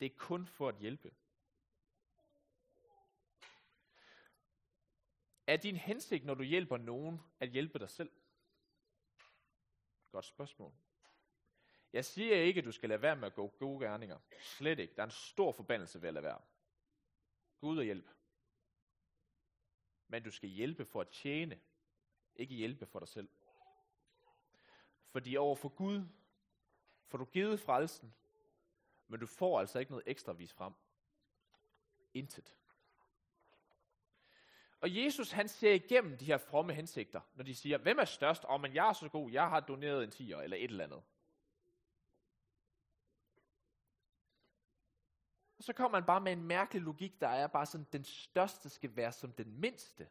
Det 0.00 0.06
er 0.06 0.16
kun 0.16 0.46
for 0.46 0.68
at 0.68 0.78
hjælpe. 0.78 1.14
Er 5.46 5.56
din 5.56 5.76
hensigt, 5.76 6.24
når 6.24 6.34
du 6.34 6.42
hjælper 6.42 6.76
nogen, 6.76 7.20
at 7.40 7.48
hjælpe 7.50 7.78
dig 7.78 7.90
selv? 7.90 8.10
Godt 10.12 10.24
spørgsmål. 10.24 10.72
Jeg 11.92 12.04
siger 12.04 12.36
ikke, 12.36 12.58
at 12.58 12.64
du 12.64 12.72
skal 12.72 12.88
lade 12.88 13.02
være 13.02 13.16
med 13.16 13.26
at 13.26 13.34
gå 13.34 13.48
gode 13.48 13.86
gerninger. 13.86 14.18
Slet 14.40 14.78
ikke. 14.78 14.94
Der 14.94 15.02
er 15.02 15.06
en 15.06 15.10
stor 15.10 15.52
forbandelse 15.52 16.02
ved 16.02 16.08
at 16.08 16.14
lade 16.14 16.24
være. 16.24 16.40
Gud 17.60 17.78
og 17.78 17.84
hjælp. 17.84 18.17
Men 20.08 20.22
du 20.22 20.30
skal 20.30 20.48
hjælpe 20.48 20.84
for 20.84 21.00
at 21.00 21.08
tjene, 21.08 21.60
ikke 22.36 22.54
hjælpe 22.54 22.86
for 22.86 22.98
dig 22.98 23.08
selv. 23.08 23.28
Fordi 25.10 25.36
over 25.36 25.56
for 25.56 25.68
Gud 25.68 26.06
får 27.06 27.18
du 27.18 27.24
givet 27.24 27.60
frelsen, 27.60 28.14
men 29.08 29.20
du 29.20 29.26
får 29.26 29.60
altså 29.60 29.78
ikke 29.78 29.92
noget 29.92 30.04
ekstra 30.06 30.32
vis 30.32 30.52
frem. 30.52 30.72
Intet. 32.14 32.56
Og 34.80 34.96
Jesus 34.96 35.30
han 35.30 35.48
ser 35.48 35.74
igennem 35.74 36.18
de 36.18 36.24
her 36.24 36.38
fromme 36.38 36.74
hensigter, 36.74 37.20
når 37.34 37.44
de 37.44 37.54
siger, 37.54 37.78
hvem 37.78 37.98
er 37.98 38.04
størst? 38.04 38.44
Åh, 38.44 38.50
oh, 38.50 38.60
men 38.60 38.74
jeg 38.74 38.88
er 38.88 38.92
så 38.92 39.08
god, 39.08 39.30
jeg 39.30 39.48
har 39.48 39.60
doneret 39.60 40.04
en 40.04 40.10
tiger, 40.10 40.38
eller 40.40 40.56
et 40.56 40.70
eller 40.70 40.84
andet. 40.84 41.02
Så 45.68 45.72
kommer 45.72 45.98
man 45.98 46.06
bare 46.06 46.20
med 46.20 46.32
en 46.32 46.42
mærkelig 46.42 46.82
logik, 46.82 47.20
der 47.20 47.28
er 47.28 47.46
bare 47.46 47.66
sådan, 47.66 47.86
den 47.92 48.04
største 48.04 48.68
skal 48.68 48.96
være 48.96 49.12
som 49.12 49.32
den 49.32 49.60
mindste. 49.60 50.08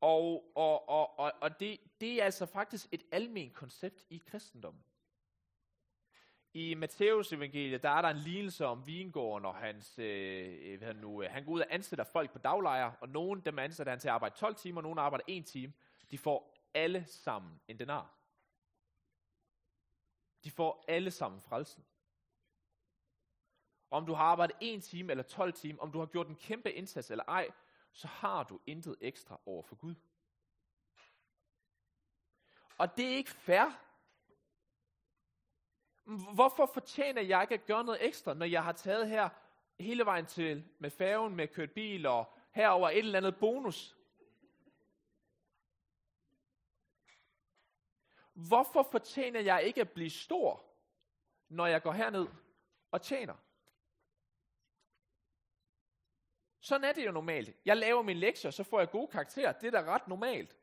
Og, 0.00 0.52
og, 0.54 0.88
og, 0.88 1.18
og, 1.18 1.32
og 1.40 1.60
det, 1.60 1.80
det 2.00 2.20
er 2.20 2.24
altså 2.24 2.46
faktisk 2.46 2.86
et 2.92 3.02
almen 3.12 3.50
koncept 3.50 4.06
i 4.10 4.22
kristendommen. 4.26 4.84
I 6.54 6.74
Matteus 6.74 7.32
evangeliet, 7.32 7.82
der 7.82 7.90
er 7.90 8.02
der 8.02 8.08
en 8.08 8.16
lignelse 8.16 8.66
om 8.66 8.86
vingården, 8.86 9.44
og 9.44 9.54
hans, 9.54 9.98
øh, 9.98 10.58
øh 10.60 10.78
hvad 10.78 10.94
nu, 10.94 11.22
øh, 11.22 11.30
han 11.30 11.44
går 11.44 11.52
ud 11.52 11.60
og 11.60 11.66
ansætter 11.70 12.04
folk 12.04 12.32
på 12.32 12.38
daglejre, 12.38 12.94
og 13.00 13.08
nogen 13.08 13.40
dem 13.40 13.58
ansætter 13.58 13.90
han 13.92 14.00
til 14.00 14.08
at 14.08 14.14
arbejde 14.14 14.34
12 14.34 14.54
timer, 14.54 14.78
og 14.78 14.82
nogen 14.82 14.98
arbejder 14.98 15.24
1 15.28 15.46
time. 15.46 15.72
De 16.10 16.18
får 16.18 16.54
alle 16.74 17.04
sammen 17.06 17.60
en 17.68 17.78
denar. 17.78 18.17
De 20.44 20.50
får 20.50 20.84
alle 20.88 21.10
sammen 21.10 21.40
frelsen. 21.40 21.84
Om 23.90 24.06
du 24.06 24.14
har 24.14 24.24
arbejdet 24.24 24.56
1 24.60 24.84
time 24.84 25.10
eller 25.10 25.24
12 25.24 25.52
timer, 25.52 25.82
om 25.82 25.92
du 25.92 25.98
har 25.98 26.06
gjort 26.06 26.28
en 26.28 26.36
kæmpe 26.36 26.72
indsats 26.72 27.10
eller 27.10 27.24
ej, 27.24 27.48
så 27.92 28.08
har 28.08 28.42
du 28.42 28.60
intet 28.66 28.96
ekstra 29.00 29.40
over 29.46 29.62
for 29.62 29.76
Gud. 29.76 29.94
Og 32.78 32.96
det 32.96 33.04
er 33.04 33.16
ikke 33.16 33.30
fair. 33.30 33.84
Hvorfor 36.34 36.66
fortjener 36.66 37.22
jeg 37.22 37.42
ikke 37.42 37.54
at 37.54 37.66
gøre 37.66 37.84
noget 37.84 38.06
ekstra, 38.06 38.34
når 38.34 38.46
jeg 38.46 38.64
har 38.64 38.72
taget 38.72 39.08
her 39.08 39.28
hele 39.78 40.04
vejen 40.04 40.26
til 40.26 40.64
med 40.78 40.90
færgen, 40.90 41.36
med 41.36 41.48
kørt 41.48 41.70
bil 41.70 42.06
og 42.06 42.32
herover 42.50 42.90
et 42.90 42.98
eller 42.98 43.18
andet 43.18 43.36
bonus? 43.36 43.97
Hvorfor 48.46 48.82
fortjener 48.82 49.40
jeg 49.40 49.62
ikke 49.62 49.80
at 49.80 49.92
blive 49.92 50.10
stor, 50.10 50.64
når 51.48 51.66
jeg 51.66 51.82
går 51.82 51.92
herned 51.92 52.26
og 52.90 53.02
tjener? 53.02 53.34
Sådan 56.60 56.84
er 56.84 56.92
det 56.92 57.06
jo 57.06 57.12
normalt. 57.12 57.56
Jeg 57.64 57.76
laver 57.76 58.02
min 58.02 58.16
lektier, 58.16 58.50
så 58.50 58.64
får 58.64 58.78
jeg 58.78 58.90
gode 58.90 59.08
karakterer. 59.08 59.52
Det 59.52 59.66
er 59.66 59.70
da 59.70 59.94
ret 59.94 60.08
normalt. 60.08 60.56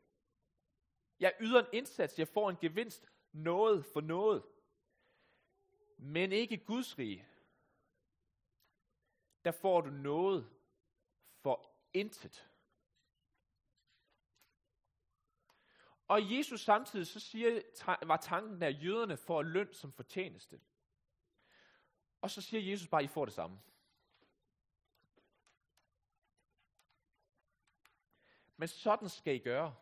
Jeg 1.20 1.34
yder 1.40 1.60
en 1.60 1.66
indsats, 1.72 2.18
jeg 2.18 2.28
får 2.28 2.50
en 2.50 2.56
gevinst, 2.56 3.06
noget 3.32 3.84
for 3.84 4.00
noget. 4.00 4.42
Men 5.98 6.32
ikke 6.32 6.56
Guds 6.56 6.98
rige. 6.98 7.28
Der 9.44 9.52
får 9.52 9.80
du 9.80 9.90
noget 9.90 10.50
for 11.42 11.70
intet. 11.92 12.50
Og 16.08 16.36
Jesus 16.36 16.60
samtidig 16.60 17.06
så 17.06 17.20
siger, 17.20 17.62
var 18.02 18.16
tanken 18.16 18.60
der, 18.60 18.68
jøderne 18.68 19.16
får 19.16 19.42
løn 19.42 19.74
som 19.74 19.92
fortjeneste. 19.92 20.60
Og 22.20 22.30
så 22.30 22.42
siger 22.42 22.70
Jesus 22.70 22.88
bare, 22.88 23.04
I 23.04 23.06
får 23.06 23.24
det 23.24 23.34
samme. 23.34 23.60
Men 28.56 28.68
sådan 28.68 29.08
skal 29.08 29.34
I 29.34 29.38
gøre. 29.38 29.74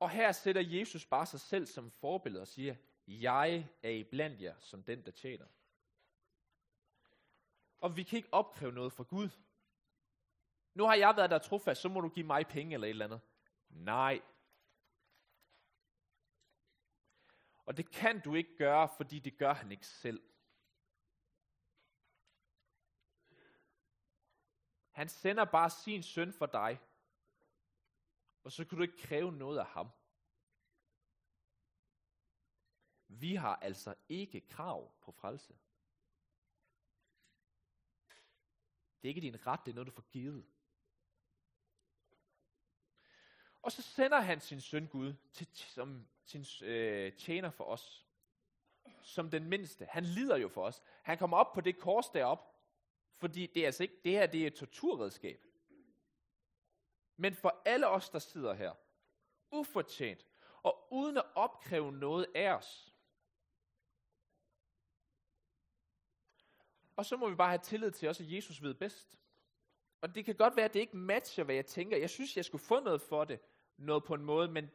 Og 0.00 0.10
her 0.10 0.32
sætter 0.32 0.62
Jesus 0.62 1.06
bare 1.06 1.26
sig 1.26 1.40
selv 1.40 1.66
som 1.66 1.90
forbillede 1.90 2.42
og 2.42 2.48
siger, 2.48 2.76
jeg 3.06 3.68
er 3.82 3.90
i 3.90 4.04
blandt 4.04 4.42
jer 4.42 4.54
som 4.58 4.82
den, 4.82 5.04
der 5.04 5.10
tjener. 5.10 5.46
Og 7.78 7.96
vi 7.96 8.02
kan 8.02 8.16
ikke 8.16 8.32
opkræve 8.32 8.72
noget 8.72 8.92
fra 8.92 9.04
Gud. 9.04 9.28
Nu 10.74 10.84
har 10.84 10.94
jeg 10.94 11.16
været 11.16 11.30
der 11.30 11.38
trofast, 11.38 11.80
så 11.80 11.88
må 11.88 12.00
du 12.00 12.08
give 12.08 12.26
mig 12.26 12.46
penge 12.46 12.74
eller 12.74 12.86
et 12.86 12.90
eller 12.90 13.04
andet. 13.04 13.20
Nej. 13.74 14.22
Og 17.66 17.76
det 17.76 17.90
kan 17.90 18.20
du 18.20 18.34
ikke 18.34 18.56
gøre, 18.56 18.88
fordi 18.96 19.18
det 19.18 19.38
gør 19.38 19.52
han 19.54 19.72
ikke 19.72 19.86
selv. 19.86 20.22
Han 24.90 25.08
sender 25.08 25.44
bare 25.44 25.70
sin 25.70 26.02
søn 26.02 26.32
for 26.32 26.46
dig. 26.46 26.80
Og 28.44 28.52
så 28.52 28.64
kan 28.64 28.78
du 28.78 28.82
ikke 28.82 28.98
kræve 28.98 29.32
noget 29.32 29.58
af 29.58 29.66
ham. 29.66 29.90
Vi 33.08 33.34
har 33.34 33.56
altså 33.56 33.94
ikke 34.08 34.40
krav 34.40 34.94
på 35.00 35.12
frelse. 35.12 35.58
Det 39.02 39.08
er 39.08 39.14
ikke 39.14 39.20
din 39.20 39.46
ret, 39.46 39.60
det 39.64 39.70
er 39.70 39.74
noget, 39.74 39.86
du 39.86 39.92
får 39.92 40.08
givet. 40.10 40.53
Og 43.64 43.72
så 43.72 43.82
sender 43.82 44.20
han 44.20 44.40
sin 44.40 44.60
søn 44.60 44.86
Gud 44.86 45.14
til, 45.32 45.46
som 45.56 46.06
sin 46.24 46.44
øh, 46.62 47.12
tjener 47.12 47.50
for 47.50 47.64
os. 47.64 48.06
Som 49.02 49.30
den 49.30 49.44
mindste. 49.44 49.84
Han 49.84 50.04
lider 50.04 50.36
jo 50.36 50.48
for 50.48 50.66
os. 50.66 50.82
Han 51.02 51.18
kommer 51.18 51.36
op 51.36 51.52
på 51.52 51.60
det 51.60 51.78
kors 51.78 52.08
derop, 52.08 52.54
fordi 53.16 53.46
det 53.46 53.62
er 53.62 53.66
altså 53.66 53.82
ikke, 53.82 54.00
det 54.04 54.12
her 54.12 54.26
det 54.26 54.42
er 54.42 54.46
et 54.46 54.54
torturredskab. 54.54 55.44
Men 57.16 57.34
for 57.34 57.62
alle 57.64 57.88
os, 57.88 58.10
der 58.10 58.18
sidder 58.18 58.54
her, 58.54 58.72
ufortjent, 59.50 60.26
og 60.62 60.92
uden 60.92 61.16
at 61.16 61.24
opkræve 61.34 61.92
noget 61.92 62.26
af 62.34 62.52
os, 62.52 62.94
Og 66.96 67.06
så 67.06 67.16
må 67.16 67.28
vi 67.28 67.34
bare 67.34 67.48
have 67.48 67.58
tillid 67.58 67.90
til 67.90 68.08
også, 68.08 68.22
at 68.22 68.32
Jesus 68.32 68.62
ved 68.62 68.74
bedst. 68.74 69.18
Og 70.00 70.14
det 70.14 70.24
kan 70.24 70.34
godt 70.34 70.56
være, 70.56 70.64
at 70.64 70.74
det 70.74 70.80
ikke 70.80 70.96
matcher, 70.96 71.44
hvad 71.44 71.54
jeg 71.54 71.66
tænker. 71.66 71.96
Jeg 71.96 72.10
synes, 72.10 72.36
jeg 72.36 72.44
skulle 72.44 72.64
få 72.64 72.80
noget 72.80 73.00
for 73.00 73.24
det. 73.24 73.40
Noget 73.76 74.04
på 74.04 74.14
en 74.14 74.24
måde, 74.24 74.48
men 74.48 74.70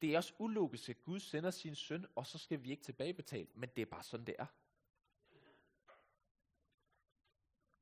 det 0.00 0.12
er 0.12 0.16
også 0.16 0.34
ulogisk, 0.38 0.88
at 0.88 1.02
Gud 1.02 1.20
sender 1.20 1.50
sin 1.50 1.74
søn, 1.74 2.06
og 2.14 2.26
så 2.26 2.38
skal 2.38 2.62
vi 2.62 2.70
ikke 2.70 2.82
tilbagebetale. 2.82 3.48
Men 3.54 3.68
det 3.76 3.82
er 3.82 3.86
bare 3.86 4.02
sådan, 4.02 4.26
det 4.26 4.36
er. 4.38 4.46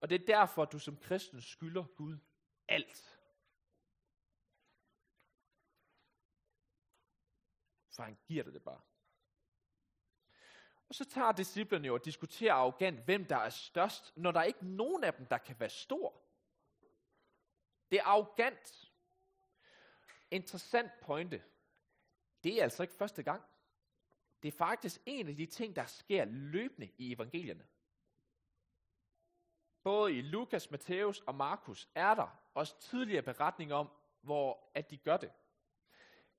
Og 0.01 0.11
det 0.11 0.21
er 0.21 0.27
derfor, 0.27 0.62
at 0.62 0.73
du 0.73 0.79
som 0.79 0.97
kristen 0.97 1.40
skylder 1.40 1.85
Gud 1.85 2.19
alt. 2.69 3.21
For 7.90 8.03
han 8.03 8.19
giver 8.27 8.45
dig 8.45 8.53
det 8.53 8.62
bare. 8.62 8.81
Og 10.88 10.95
så 10.95 11.05
tager 11.05 11.33
disciplerne 11.33 11.87
jo 11.87 11.95
og 11.95 12.05
diskuterer 12.05 12.55
arrogant, 12.55 13.05
hvem 13.05 13.25
der 13.25 13.37
er 13.37 13.49
størst, 13.49 14.16
når 14.16 14.31
der 14.31 14.40
er 14.40 14.45
ikke 14.45 14.66
nogen 14.66 15.05
af 15.05 15.14
dem, 15.14 15.27
der 15.27 15.38
kan 15.38 15.61
være 15.61 15.71
stor. 15.71 16.23
Det 17.90 17.99
er 17.99 18.05
arrogant. 18.05 18.89
Interessant 20.31 20.93
pointe. 21.03 21.43
Det 22.45 22.59
er 22.59 22.62
altså 22.62 22.83
ikke 22.83 22.95
første 22.95 23.23
gang. 23.23 23.43
Det 24.43 24.49
er 24.49 24.57
faktisk 24.59 25.01
en 25.07 25.29
af 25.29 25.37
de 25.37 25.47
ting, 25.47 25.77
der 25.77 25.87
sker 25.87 26.25
løbende 26.25 26.90
i 26.99 27.12
evangelierne. 27.12 27.66
Både 29.83 30.12
i 30.12 30.23
Lukas, 30.23 30.71
Matthæus 30.71 31.21
og 31.21 31.35
Markus 31.35 31.88
er 31.95 32.14
der 32.14 32.43
også 32.55 32.81
tidligere 32.81 33.23
beretninger 33.23 33.77
om, 33.77 33.90
hvor 34.21 34.71
at 34.75 34.90
de 34.90 34.97
gør 34.97 35.16
det. 35.16 35.33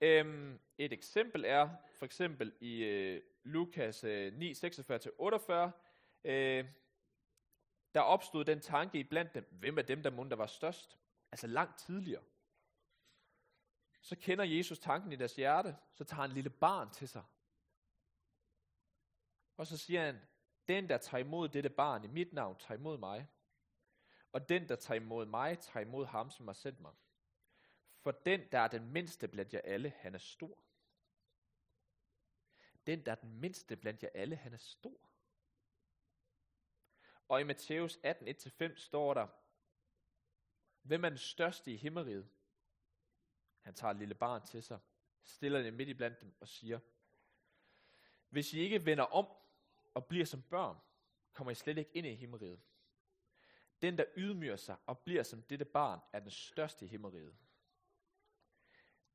Øhm, 0.02 0.60
et 0.78 0.94
eksempel 0.94 1.46
er 1.46 1.70
for 1.94 2.06
eksempel 2.06 2.54
i 2.60 2.84
øh, 2.84 3.22
Lukas 3.44 4.04
øh, 4.04 4.34
9, 4.34 4.54
46-48, 4.54 4.58
øh, 6.24 6.66
der 7.94 8.02
opstod 8.02 8.46
den 8.46 8.60
tanke 8.60 9.00
i 9.00 9.04
blandt 9.04 9.34
dem, 9.34 9.48
hvem 9.52 9.78
af 9.78 9.86
dem, 9.86 10.04
der 10.04 10.10
mund, 10.10 10.30
der 10.30 10.36
var 10.36 10.46
størst? 10.46 10.98
Altså 11.32 11.48
langt 11.48 11.80
tidligere. 11.80 12.24
Så 14.02 14.16
kender 14.16 14.44
Jesus 14.44 14.80
tanken 14.80 15.12
i 15.12 15.16
deres 15.16 15.36
hjerte, 15.36 15.78
så 15.94 16.04
tager 16.04 16.22
han 16.22 16.30
et 16.30 16.36
lille 16.36 16.50
barn 16.50 16.92
til 16.92 17.08
sig. 17.10 17.24
Og 19.58 19.68
så 19.68 19.78
siger 19.78 20.06
han, 20.06 20.20
den 20.68 20.90
der 20.90 20.98
tager 20.98 21.24
imod 21.24 21.50
dette 21.50 21.70
barn 21.70 22.04
i 22.04 22.08
mit 22.08 22.34
navn, 22.34 22.56
tager 22.60 22.80
imod 22.80 22.98
mig. 22.98 23.28
Og 24.32 24.50
den 24.50 24.70
der 24.70 24.76
tager 24.76 25.02
imod 25.02 25.26
mig, 25.26 25.60
tager 25.60 25.86
imod 25.86 26.06
ham, 26.06 26.30
som 26.30 26.48
har 26.48 26.54
sendt 26.54 26.80
mig. 26.80 26.94
For 28.00 28.12
den, 28.12 28.52
der 28.52 28.60
er 28.60 28.68
den 28.68 28.92
mindste 28.92 29.28
blandt 29.28 29.54
jer 29.54 29.62
alle, 29.64 29.90
han 29.90 30.16
er 30.16 30.20
stor. 30.20 30.64
Den, 32.88 33.06
der 33.06 33.12
er 33.12 33.16
den 33.16 33.40
mindste 33.40 33.76
blandt 33.76 34.04
jer 34.04 34.10
alle, 34.14 34.36
han 34.36 34.54
er 34.54 34.58
stor. 34.58 35.10
Og 37.28 37.42
i 37.42 37.44
Matthæus 37.44 38.00
18, 38.04 38.28
1-5 38.28 38.76
står 38.76 39.14
der, 39.14 39.28
Hvem 40.82 41.06
er 41.06 41.10
den 41.10 41.18
største 41.18 41.74
i 41.74 41.78
himmeriget? 41.78 42.30
Han 43.62 43.74
tager 43.74 43.92
et 43.92 43.98
lille 43.98 44.16
barn 44.16 44.46
til 44.46 44.64
sig, 44.64 44.80
stiller 45.24 45.62
det 45.62 45.74
midt 45.74 45.90
i 45.90 45.94
blandt 45.94 46.22
dem 46.22 46.34
og 46.40 46.48
siger, 46.48 46.80
Hvis 48.30 48.54
I 48.54 48.60
ikke 48.60 48.86
vender 48.86 49.04
om 49.04 49.28
og 49.94 50.06
bliver 50.06 50.26
som 50.26 50.42
børn, 50.42 50.78
kommer 51.34 51.52
I 51.52 51.56
slet 51.56 51.78
ikke 51.78 51.92
ind 51.94 52.08
i 52.08 52.16
himmeriget. 52.16 52.62
Den, 53.82 53.98
der 53.98 54.06
ydmyger 54.18 54.56
sig 54.56 54.78
og 54.86 55.00
bliver 55.00 55.24
som 55.24 55.42
dette 55.42 55.66
barn, 55.66 56.00
er 56.14 56.20
den 56.20 56.32
største 56.32 56.86
i 56.86 56.88
himmeriget. 56.88 57.36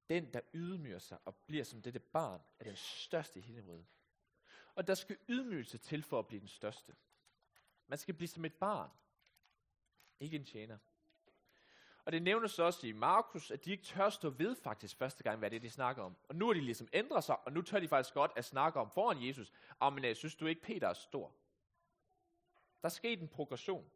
Den, 0.08 0.32
der 0.32 0.40
ydmyger 0.54 0.98
sig 0.98 1.18
og 1.24 1.36
bliver 1.36 1.64
som 1.64 1.82
dette 1.82 2.00
barn, 2.00 2.40
er 2.58 2.64
den 2.64 2.76
største 2.76 3.38
i 3.38 3.42
himmeriget. 3.42 3.86
Og 4.74 4.86
der 4.86 4.94
skal 4.94 5.18
ydmygelse 5.28 5.78
til 5.78 6.02
for 6.02 6.18
at 6.18 6.26
blive 6.26 6.40
den 6.40 6.48
største. 6.48 6.96
Man 7.86 7.98
skal 7.98 8.14
blive 8.14 8.28
som 8.28 8.44
et 8.44 8.54
barn, 8.54 8.90
ikke 10.20 10.36
en 10.36 10.44
tjener. 10.44 10.78
Og 12.06 12.12
det 12.12 12.22
nævnes 12.22 12.58
også 12.58 12.86
i 12.86 12.92
Markus, 12.92 13.50
at 13.50 13.64
de 13.64 13.70
ikke 13.70 13.84
tør 13.84 14.08
stå 14.08 14.30
ved 14.30 14.56
faktisk 14.56 14.96
første 14.96 15.22
gang, 15.22 15.38
hvad 15.38 15.50
det 15.50 15.56
er, 15.56 15.60
de 15.60 15.70
snakker 15.70 16.02
om. 16.02 16.16
Og 16.28 16.36
nu 16.36 16.48
er 16.48 16.52
de 16.54 16.60
ligesom 16.60 16.88
ændret 16.92 17.24
sig, 17.24 17.36
og 17.46 17.52
nu 17.52 17.62
tør 17.62 17.80
de 17.80 17.88
faktisk 17.88 18.14
godt 18.14 18.32
at 18.36 18.44
snakke 18.44 18.80
om 18.80 18.90
foran 18.90 19.26
Jesus. 19.26 19.52
Og 19.78 19.92
men 19.92 20.04
jeg 20.04 20.16
synes 20.16 20.34
du 20.34 20.46
ikke, 20.46 20.62
Peter 20.62 20.88
er 20.88 20.92
stor? 20.92 21.32
Der 22.82 22.86
er 22.86 22.88
sket 22.88 23.20
en 23.20 23.28
progression. 23.28 23.90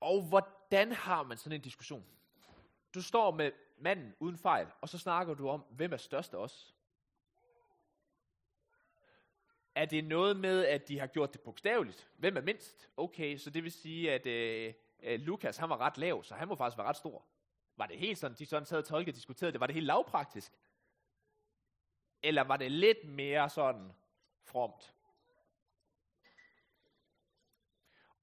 Og 0.00 0.22
hvordan 0.22 0.92
har 0.92 1.22
man 1.22 1.36
sådan 1.36 1.58
en 1.58 1.62
diskussion? 1.62 2.06
Du 2.94 3.02
står 3.02 3.30
med 3.30 3.52
manden 3.78 4.14
uden 4.20 4.38
fejl, 4.38 4.66
og 4.80 4.88
så 4.88 4.98
snakker 4.98 5.34
du 5.34 5.48
om, 5.48 5.64
hvem 5.70 5.92
er 5.92 5.96
størst 5.96 6.34
af 6.34 6.38
os? 6.38 6.74
Er 9.74 9.84
det 9.84 10.04
noget 10.04 10.36
med, 10.36 10.66
at 10.66 10.88
de 10.88 10.98
har 10.98 11.06
gjort 11.06 11.32
det 11.32 11.40
bogstaveligt? 11.40 12.08
Hvem 12.16 12.36
er 12.36 12.40
mindst? 12.40 12.88
Okay, 12.96 13.36
så 13.36 13.50
det 13.50 13.64
vil 13.64 13.72
sige, 13.72 14.12
at 14.12 14.26
øh, 14.26 14.74
øh, 15.06 15.20
Lukas 15.20 15.56
han 15.56 15.68
var 15.68 15.76
ret 15.76 15.98
lav, 15.98 16.24
så 16.24 16.34
han 16.34 16.48
må 16.48 16.54
faktisk 16.54 16.78
være 16.78 16.86
ret 16.86 16.96
stor. 16.96 17.24
Var 17.76 17.86
det 17.86 17.98
helt 17.98 18.18
sådan, 18.18 18.36
de 18.36 18.46
sådan 18.46 18.66
sad 18.66 18.78
og 18.78 18.84
tolkede 18.84 19.12
og 19.12 19.16
diskuterede 19.16 19.52
det? 19.52 19.60
Var 19.60 19.66
det 19.66 19.74
helt 19.74 19.86
lavpraktisk? 19.86 20.52
Eller 22.22 22.42
var 22.42 22.56
det 22.56 22.72
lidt 22.72 23.08
mere 23.08 23.50
sådan 23.50 23.92
fromt? 24.44 24.94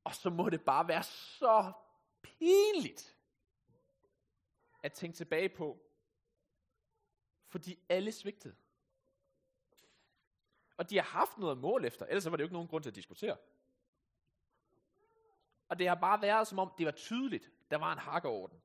Og 0.04 0.15
så 0.15 0.30
må 0.30 0.50
det 0.50 0.62
bare 0.62 0.88
være 0.88 1.04
så 1.04 1.72
pinligt, 2.22 3.15
at 4.84 4.93
tænke 4.93 5.17
tilbage 5.17 5.50
på. 5.50 5.80
Fordi 7.48 7.80
alle 7.89 8.12
svigtede. 8.12 8.56
Og 10.78 10.89
de 10.89 10.96
har 10.96 11.04
haft 11.04 11.38
noget 11.38 11.58
mål 11.58 11.86
efter, 11.86 12.06
ellers 12.06 12.26
var 12.26 12.32
det 12.32 12.39
jo 12.39 12.46
ikke 12.46 12.54
nogen 12.54 12.67
grund 12.67 12.84
til 12.84 12.89
at 12.89 12.96
diskutere. 12.96 13.38
Og 15.67 15.80
det 15.80 15.88
har 15.88 15.95
bare 15.95 16.21
været 16.21 16.47
som 16.47 16.60
om, 16.60 16.73
det 16.78 16.86
var 16.86 16.91
tydeligt, 16.91 17.52
der 17.71 17.78
var 17.78 17.93
en 17.93 17.99
hakkeorden. 17.99 18.62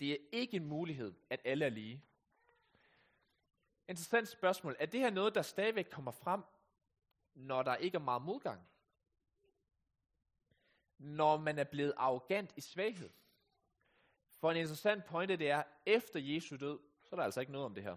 Det 0.00 0.12
er 0.12 0.16
ikke 0.32 0.56
en 0.56 0.64
mulighed, 0.64 1.14
at 1.30 1.40
alle 1.44 1.64
er 1.64 1.70
lige. 1.70 2.04
Interessant 3.88 4.28
spørgsmål. 4.28 4.76
Er 4.78 4.86
det 4.86 5.00
her 5.00 5.10
noget, 5.10 5.34
der 5.34 5.42
stadigvæk 5.42 5.88
kommer 5.90 6.10
frem, 6.10 6.42
når 7.34 7.62
der 7.62 7.76
ikke 7.76 7.96
er 7.96 8.00
meget 8.00 8.22
modgang? 8.22 8.68
Når 10.98 11.36
man 11.36 11.58
er 11.58 11.64
blevet 11.64 11.94
arrogant 11.96 12.52
i 12.56 12.60
svaghed? 12.60 13.10
For 14.36 14.50
en 14.50 14.56
interessant 14.56 15.04
pointe 15.04 15.36
det 15.36 15.50
er, 15.50 15.62
efter 15.86 16.20
Jesu 16.20 16.56
død, 16.56 16.78
så 17.02 17.08
er 17.12 17.16
der 17.16 17.24
altså 17.24 17.40
ikke 17.40 17.52
noget 17.52 17.64
om 17.64 17.74
det 17.74 17.82
her. 17.82 17.96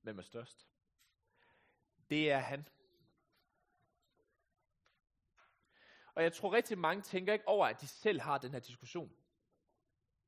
Hvem 0.00 0.18
er 0.18 0.22
størst? 0.22 0.66
Det 2.10 2.30
er 2.30 2.38
han. 2.38 2.68
Og 6.18 6.24
jeg 6.24 6.32
tror 6.32 6.52
rigtig 6.52 6.78
mange 6.78 7.02
tænker 7.02 7.32
ikke 7.32 7.48
over, 7.48 7.66
at 7.66 7.80
de 7.80 7.86
selv 7.86 8.20
har 8.20 8.38
den 8.38 8.50
her 8.52 8.58
diskussion. 8.58 9.16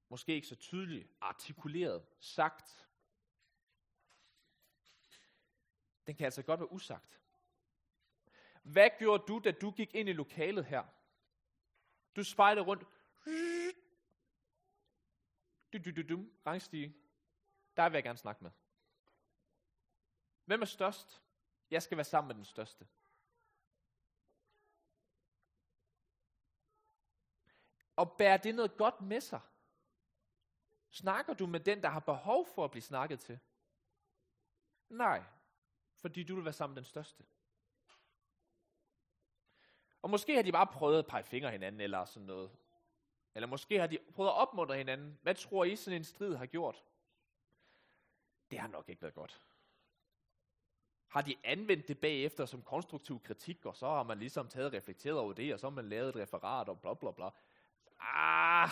Måske 0.09 0.35
ikke 0.35 0.47
så 0.47 0.57
tydeligt, 0.57 1.09
artikuleret, 1.21 2.07
sagt. 2.21 2.89
Den 6.07 6.17
kan 6.17 6.25
altså 6.25 6.43
godt 6.43 6.61
være 6.61 6.73
usagt. 6.73 7.21
Hvad 8.63 8.91
gjorde 8.99 9.25
du, 9.29 9.41
da 9.45 9.51
du 9.51 9.71
gik 9.71 9.95
ind 9.95 10.09
i 10.09 10.13
lokalet 10.13 10.65
her? 10.65 10.85
Du 12.17 12.25
spejlede 12.25 12.67
rundt. 12.67 12.83
Du, 15.73 15.79
du, 15.79 16.03
du, 16.03 16.09
du, 16.09 16.31
rangstige. 16.47 16.97
Der 17.77 17.89
vil 17.89 17.97
jeg 17.97 18.05
gerne 18.05 18.19
snakke 18.19 18.45
med. 18.45 18.51
Hvem 20.45 20.63
er 20.63 20.67
størst? 20.67 21.23
Jeg 21.71 21.83
skal 21.83 21.97
være 21.97 22.05
sammen 22.05 22.29
med 22.29 22.35
den 22.35 22.45
største. 22.45 22.87
Og 27.97 28.13
bærer 28.13 28.37
det 28.37 28.55
noget 28.55 28.77
godt 28.77 29.01
med 29.01 29.21
sig? 29.21 29.41
Snakker 30.91 31.35
du 31.35 31.47
med 31.47 31.61
den, 31.61 31.83
der 31.83 31.89
har 31.89 32.01
behov 32.01 32.47
for 32.55 32.65
at 32.65 32.71
blive 32.71 32.83
snakket 32.83 33.21
til? 33.21 33.39
Nej, 34.89 35.23
fordi 35.95 36.25
du 36.25 36.35
vil 36.35 36.45
være 36.45 36.53
sammen 36.53 36.75
med 36.75 36.83
den 36.83 36.89
største. 36.89 37.25
Og 40.03 40.11
måske 40.11 40.35
har 40.35 40.43
de 40.43 40.53
bare 40.53 40.67
prøvet 40.67 40.99
at 40.99 41.07
pege 41.07 41.25
fingre 41.25 41.51
hinanden 41.51 41.81
eller 41.81 42.05
sådan 42.05 42.27
noget. 42.27 42.51
Eller 43.35 43.47
måske 43.47 43.81
har 43.81 43.87
de 43.87 43.99
prøvet 44.15 44.31
at 44.31 44.35
opmuntre 44.37 44.77
hinanden. 44.77 45.19
Hvad 45.23 45.35
tror 45.35 45.65
I, 45.65 45.77
sådan 45.77 45.97
en 45.97 46.05
strid 46.05 46.35
har 46.37 46.47
gjort? 46.47 46.85
Det 48.51 48.59
har 48.59 48.69
nok 48.69 48.89
ikke 48.89 49.03
været 49.03 49.15
godt. 49.15 49.43
Har 51.09 51.23
de 51.23 51.37
anvendt 51.45 51.89
det 51.89 51.99
bagefter 51.99 52.47
som 52.47 52.63
konstruktiv 52.63 53.21
kritik, 53.23 53.67
og 53.67 53.77
så 53.77 53.87
har 53.87 54.03
man 54.03 54.19
ligesom 54.19 54.49
taget 54.49 54.73
reflekteret 54.73 55.19
over 55.19 55.33
det, 55.33 55.55
og 55.55 55.61
så 55.61 55.67
har 55.67 55.75
man 55.75 55.89
lavet 55.89 56.09
et 56.09 56.17
referat 56.17 56.69
og 56.69 56.81
bla 56.81 56.95
bla 56.95 57.11
bla. 57.11 57.31
Ah, 58.01 58.71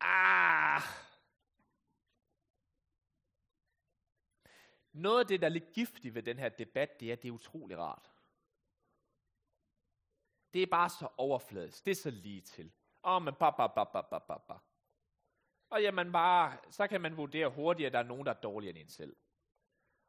ah. 0.00 0.82
Noget 4.92 5.20
af 5.20 5.26
det, 5.26 5.40
der 5.40 5.46
er 5.46 5.50
lidt 5.50 5.72
giftigt 5.72 6.14
ved 6.14 6.22
den 6.22 6.38
her 6.38 6.48
debat, 6.48 7.00
det 7.00 7.08
er, 7.08 7.12
at 7.12 7.22
det 7.22 7.28
er 7.28 7.32
utrolig 7.32 7.78
rart. 7.78 8.10
Det 10.54 10.62
er 10.62 10.66
bare 10.66 10.90
så 10.90 11.08
overfladisk. 11.16 11.84
Det 11.84 11.90
er 11.90 11.94
så 11.94 12.10
lige 12.10 12.40
til. 12.40 12.72
Åh, 13.04 13.12
oh, 13.12 13.22
men 13.22 13.34
ba, 13.34 13.50
ba, 13.50 13.66
ba, 13.66 13.84
ba, 13.84 14.00
ba, 14.00 14.18
ba, 14.18 14.38
ba. 14.38 14.54
Og 15.70 15.82
jamen 15.82 16.12
bare, 16.12 16.58
så 16.70 16.86
kan 16.86 17.00
man 17.00 17.16
vurdere 17.16 17.48
hurtigt, 17.48 17.86
at 17.86 17.92
der 17.92 17.98
er 17.98 18.02
nogen, 18.02 18.26
der 18.26 18.32
er 18.32 18.40
dårligere 18.40 18.76
end 18.76 18.84
en 18.84 18.88
selv. 18.88 19.16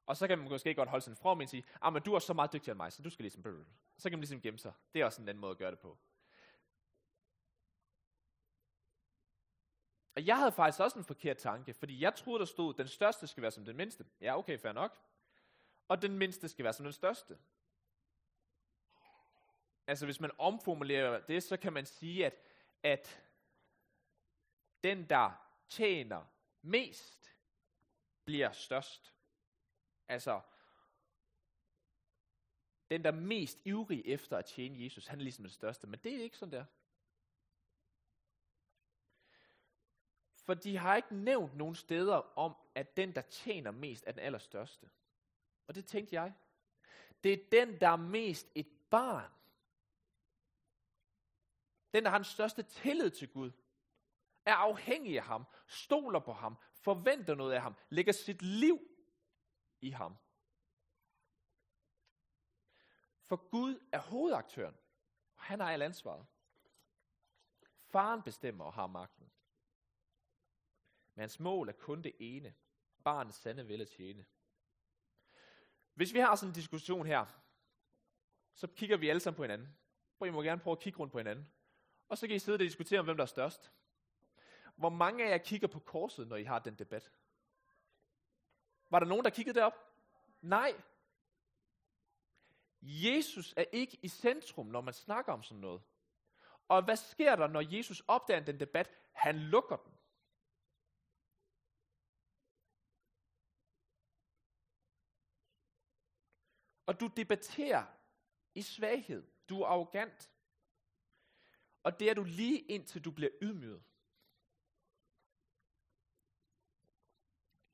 Og 0.06 0.17
så 0.17 0.28
kan 0.28 0.38
man 0.38 0.50
måske 0.50 0.74
godt 0.74 0.89
holde 0.89 1.04
sin 1.04 1.15
from 1.15 1.39
og 1.39 1.50
sige, 1.50 1.63
ah, 1.82 1.93
men 1.93 2.02
du 2.02 2.13
er 2.13 2.19
så 2.19 2.34
meget 2.34 2.54
dygtigere 2.54 2.71
end 2.71 2.78
mig, 2.78 2.93
så 2.93 3.02
du 3.02 3.10
skal 3.10 3.24
ligesom, 3.24 3.65
så 3.97 4.10
kan 4.10 4.17
man 4.17 4.21
ligesom 4.21 4.41
gemme 4.41 4.60
sig. 4.60 4.74
Det 4.93 5.02
er 5.02 5.06
også 5.06 5.21
en 5.21 5.30
anden 5.30 5.41
måde 5.41 5.52
at 5.52 5.58
gøre 5.58 5.71
det 5.71 5.80
på. 5.80 5.97
Og 10.22 10.28
jeg 10.28 10.38
havde 10.38 10.52
faktisk 10.52 10.80
også 10.80 11.00
en 11.00 11.06
forkert 11.06 11.38
tanke, 11.38 11.74
fordi 11.74 12.02
jeg 12.02 12.16
troede, 12.16 12.40
der 12.40 12.46
stod, 12.46 12.74
den 12.74 12.88
største 12.88 13.28
skal 13.28 13.42
være 13.42 13.52
som 13.52 13.66
den 13.66 13.78
mindste. 13.78 14.06
Ja, 14.22 14.38
okay, 14.38 14.60
fair 14.60 14.72
nok. 14.72 14.98
Og 15.88 16.02
den 16.02 16.18
mindste 16.18 16.50
skal 16.50 16.64
være 16.64 16.74
som 16.74 16.84
den 16.84 16.94
største. 16.94 17.38
Altså 19.88 20.06
hvis 20.06 20.20
man 20.20 20.32
omformulerer 20.38 21.20
det, 21.20 21.44
så 21.44 21.58
kan 21.58 21.74
man 21.74 21.86
sige, 21.86 22.26
at, 22.26 22.34
at 22.84 23.24
den, 24.84 25.10
der 25.10 25.32
tjener 25.70 26.26
mest, 26.62 27.36
bliver 28.26 28.52
størst. 28.52 29.14
Altså, 30.08 30.42
den, 32.90 33.04
der 33.04 33.12
er 33.12 33.16
mest 33.16 33.60
ivrig 33.66 34.06
efter 34.06 34.38
at 34.38 34.46
tjene 34.46 34.84
Jesus, 34.84 35.08
han 35.08 35.20
er 35.20 35.24
ligesom 35.24 35.44
den 35.44 35.54
største. 35.54 35.88
Men 35.88 36.00
det 36.04 36.16
er 36.16 36.24
ikke 36.24 36.38
sådan 36.38 36.54
der. 36.54 36.66
For 40.52 40.56
de 40.56 40.78
har 40.78 40.96
ikke 40.96 41.16
nævnt 41.16 41.56
nogen 41.56 41.76
steder 41.76 42.38
om, 42.38 42.56
at 42.76 42.98
den, 42.98 43.16
der 43.16 43.22
tjener 43.22 43.72
mest, 43.72 44.04
er 44.08 44.12
den 44.12 44.20
allerstørste. 44.20 44.90
Og 45.68 45.76
det 45.76 45.86
tænkte 45.86 46.16
jeg. 46.16 46.34
Det 47.24 47.34
er 47.34 47.38
den, 47.52 47.82
der 47.82 47.90
er 47.90 47.96
mest 47.96 48.48
et 48.56 48.68
barn. 48.90 49.32
Den, 51.94 52.04
der 52.04 52.10
har 52.10 52.18
den 52.18 52.26
største 52.26 52.64
tillid 52.64 53.10
til 53.10 53.34
Gud, 53.34 53.52
er 54.46 54.54
afhængig 54.54 55.18
af 55.18 55.24
ham, 55.24 55.46
stoler 55.68 56.20
på 56.20 56.34
ham, 56.34 56.58
forventer 56.74 57.36
noget 57.36 57.54
af 57.54 57.62
ham, 57.62 57.76
lægger 57.90 58.14
sit 58.14 58.42
liv 58.42 58.80
i 59.82 59.90
ham. 59.90 60.18
For 63.22 63.36
Gud 63.36 63.80
er 63.92 64.00
hovedaktøren, 64.00 64.78
og 65.36 65.44
han 65.44 65.60
har 65.60 65.72
al 65.72 65.82
ansvaret. 65.82 66.26
Faren 67.76 68.24
bestemmer 68.24 68.66
og 68.66 68.74
har 68.74 68.88
magten. 68.88 69.31
Men 71.15 71.21
hans 71.21 71.39
mål 71.39 71.69
er 71.69 71.74
kun 71.74 72.02
det 72.02 72.13
ene. 72.19 72.54
Barnets 73.04 73.38
sande 73.38 73.67
vil 73.67 73.82
at 73.82 73.89
tjene. 73.89 74.26
Hvis 75.93 76.13
vi 76.13 76.19
har 76.19 76.36
sådan 76.36 76.50
en 76.50 76.56
diskussion 76.56 77.06
her, 77.06 77.26
så 78.54 78.67
kigger 78.67 78.97
vi 78.97 79.10
alle 79.10 79.19
sammen 79.19 79.36
på 79.38 79.43
hinanden. 79.43 79.78
Og 80.19 80.28
I 80.28 80.32
må 80.32 80.41
gerne 80.41 80.62
prøve 80.62 80.71
at 80.71 80.80
kigge 80.80 81.00
rundt 81.00 81.12
på 81.12 81.19
hinanden. 81.19 81.52
Og 82.10 82.17
så 82.17 82.28
kan 82.28 82.36
I 82.36 82.39
sidde 82.39 82.56
og 82.56 82.60
diskutere 82.60 83.00
om, 83.00 83.06
hvem 83.06 83.17
der 83.17 83.24
er 83.24 83.28
størst. 83.28 83.71
Hvor 84.76 84.89
mange 84.89 85.26
af 85.26 85.30
jer 85.30 85.38
kigger 85.38 85.67
på 85.67 85.80
korset, 85.80 86.28
når 86.28 86.36
I 86.36 86.43
har 86.43 86.60
den 86.60 86.76
debat? 86.76 87.12
Var 88.89 89.00
der 89.00 89.08
nogen, 89.08 89.24
der 89.24 89.30
kiggede 89.30 89.60
derop? 89.60 89.74
Nej. 90.41 90.82
Jesus 92.82 93.54
er 93.58 93.65
ikke 93.71 93.97
i 94.02 94.08
centrum, 94.08 94.65
når 94.65 94.82
man 94.82 94.93
snakker 94.93 95.34
om 95.34 95.43
sådan 95.43 95.62
noget. 95.62 95.82
Og 96.67 96.84
hvad 96.84 96.95
sker 96.95 97.36
der, 97.36 97.47
når 97.47 97.76
Jesus 97.78 98.04
opdager 98.08 98.39
den 98.39 98.60
debat? 98.60 98.91
Han 99.12 99.39
lukker 99.39 99.76
den. 99.76 99.93
Og 106.91 106.99
du 106.99 107.08
debatterer 107.08 107.86
i 108.56 108.62
svaghed. 108.62 109.32
Du 109.49 109.62
er 109.62 109.67
arrogant. 109.67 110.32
Og 111.84 111.99
det 111.99 112.10
er 112.10 112.13
du 112.13 112.23
lige 112.23 112.60
indtil 112.60 113.06
du 113.06 113.12
bliver 113.12 113.32
ydmyget. 113.41 113.84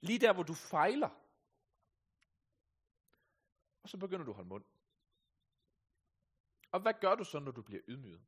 Lige 0.01 0.19
der, 0.19 0.33
hvor 0.33 0.43
du 0.43 0.53
fejler. 0.53 1.09
Og 3.83 3.89
så 3.89 3.97
begynder 3.97 4.25
du 4.25 4.31
at 4.31 4.35
holde 4.35 4.49
mund. 4.49 4.65
Og 6.71 6.79
hvad 6.79 6.93
gør 7.01 7.15
du 7.15 7.23
så, 7.23 7.39
når 7.39 7.51
du 7.51 7.61
bliver 7.61 7.81
ydmyget? 7.87 8.25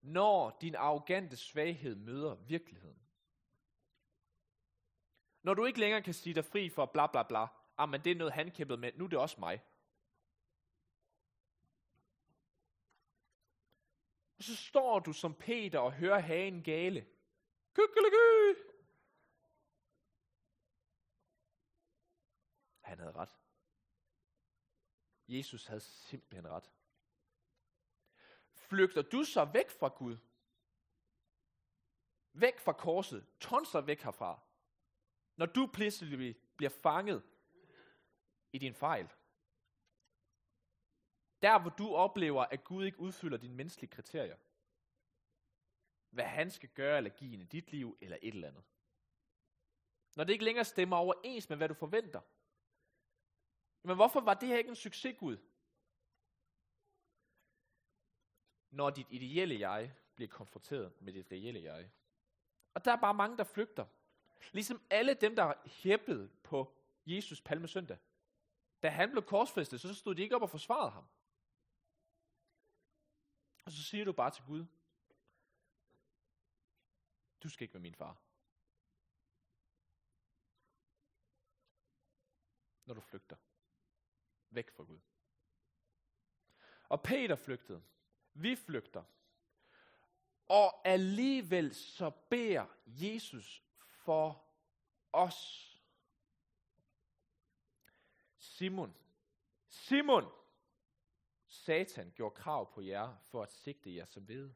Når 0.00 0.58
din 0.60 0.74
arrogante 0.74 1.36
svaghed 1.36 1.94
møder 1.94 2.34
virkeligheden. 2.34 3.08
Når 5.42 5.54
du 5.54 5.64
ikke 5.64 5.80
længere 5.80 6.02
kan 6.02 6.14
sige 6.14 6.34
dig 6.34 6.44
fri 6.44 6.70
for 6.70 6.86
bla 6.86 7.06
bla 7.06 7.22
bla, 7.22 7.57
ah, 7.78 7.88
men 7.88 8.04
det 8.04 8.12
er 8.12 8.16
noget, 8.16 8.32
han 8.32 8.50
kæmpede 8.50 8.78
med, 8.78 8.92
nu 8.92 9.04
er 9.04 9.08
det 9.08 9.18
også 9.18 9.40
mig. 9.40 9.62
Og 14.38 14.44
så 14.44 14.56
står 14.56 14.98
du 14.98 15.12
som 15.12 15.34
Peter 15.34 15.78
og 15.78 15.92
hører 15.92 16.18
hagen 16.18 16.62
gale. 16.62 17.06
Kykkeliky! 17.74 18.68
Han 22.80 22.98
havde 22.98 23.12
ret. 23.12 23.38
Jesus 25.28 25.66
havde 25.66 25.80
simpelthen 25.80 26.48
ret. 26.48 26.70
Flygter 28.54 29.02
du 29.02 29.24
så 29.24 29.44
væk 29.44 29.70
fra 29.70 29.88
Gud? 29.88 30.16
Væk 32.32 32.58
fra 32.58 32.72
korset? 32.72 33.26
Tonser 33.40 33.80
væk 33.80 34.00
herfra? 34.00 34.40
Når 35.36 35.46
du 35.46 35.70
pludselig 35.72 36.36
bliver 36.56 36.70
fanget 36.70 37.22
i 38.52 38.58
din 38.58 38.74
fejl. 38.74 39.08
Der 41.42 41.58
hvor 41.58 41.70
du 41.70 41.94
oplever, 41.94 42.42
at 42.44 42.64
Gud 42.64 42.84
ikke 42.84 43.00
udfylder 43.00 43.38
dine 43.38 43.54
menneskelige 43.54 43.90
kriterier. 43.90 44.36
Hvad 46.10 46.24
han 46.24 46.50
skal 46.50 46.68
gøre 46.68 46.96
eller 46.96 47.10
give 47.10 47.40
i 47.40 47.44
dit 47.44 47.70
liv, 47.72 47.98
eller 48.00 48.18
et 48.22 48.34
eller 48.34 48.48
andet. 48.48 48.64
Når 50.16 50.24
det 50.24 50.32
ikke 50.32 50.44
længere 50.44 50.64
stemmer 50.64 50.96
overens 50.96 51.48
med, 51.48 51.56
hvad 51.56 51.68
du 51.68 51.74
forventer. 51.74 52.20
Men 53.82 53.96
hvorfor 53.96 54.20
var 54.20 54.34
det 54.34 54.48
her 54.48 54.58
ikke 54.58 54.70
en 54.70 54.76
succes, 54.76 55.16
Gud? 55.18 55.36
Når 58.70 58.90
dit 58.90 59.06
ideelle 59.10 59.60
jeg 59.60 59.94
bliver 60.14 60.28
konfronteret 60.28 61.00
med 61.00 61.12
dit 61.12 61.32
reelle 61.32 61.62
jeg. 61.62 61.90
Og 62.74 62.84
der 62.84 62.92
er 62.92 63.00
bare 63.00 63.14
mange, 63.14 63.36
der 63.36 63.44
flygter. 63.44 63.86
Ligesom 64.52 64.82
alle 64.90 65.14
dem, 65.14 65.36
der 65.36 65.54
hæppede 65.66 66.30
på 66.42 66.76
Jesus 67.06 67.40
palmesøndag. 67.40 67.98
Da 68.82 68.88
han 68.88 69.10
blev 69.10 69.22
korsfæstet, 69.22 69.80
så 69.80 69.94
stod 69.94 70.14
de 70.14 70.22
ikke 70.22 70.36
op 70.36 70.42
og 70.42 70.50
forsvarede 70.50 70.90
ham. 70.90 71.04
Og 73.64 73.72
så 73.72 73.82
siger 73.82 74.04
du 74.04 74.12
bare 74.12 74.30
til 74.30 74.44
Gud, 74.44 74.66
du 77.42 77.48
skal 77.48 77.64
ikke 77.64 77.74
være 77.74 77.82
min 77.82 77.94
far. 77.94 78.16
Når 82.84 82.94
du 82.94 83.00
flygter 83.00 83.36
væk 84.50 84.70
fra 84.70 84.84
Gud. 84.84 84.98
Og 86.88 87.02
Peter 87.02 87.36
flygtede. 87.36 87.82
Vi 88.34 88.56
flygter. 88.56 89.04
Og 90.48 90.88
alligevel 90.88 91.74
så 91.74 92.10
beder 92.10 92.66
Jesus 92.86 93.64
for 93.86 94.44
os. 95.12 95.67
Simon, 98.58 98.94
Simon, 99.68 100.24
Satan 101.46 102.12
gjorde 102.16 102.34
krav 102.34 102.72
på 102.74 102.80
jer 102.80 103.16
for 103.22 103.42
at 103.42 103.52
sigte 103.52 103.94
jer 103.94 104.04
som 104.04 104.28
ved. 104.28 104.50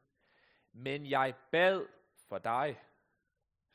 Men 0.73 1.07
jeg 1.07 1.35
bad 1.51 1.87
for 2.15 2.39
dig, 2.39 2.81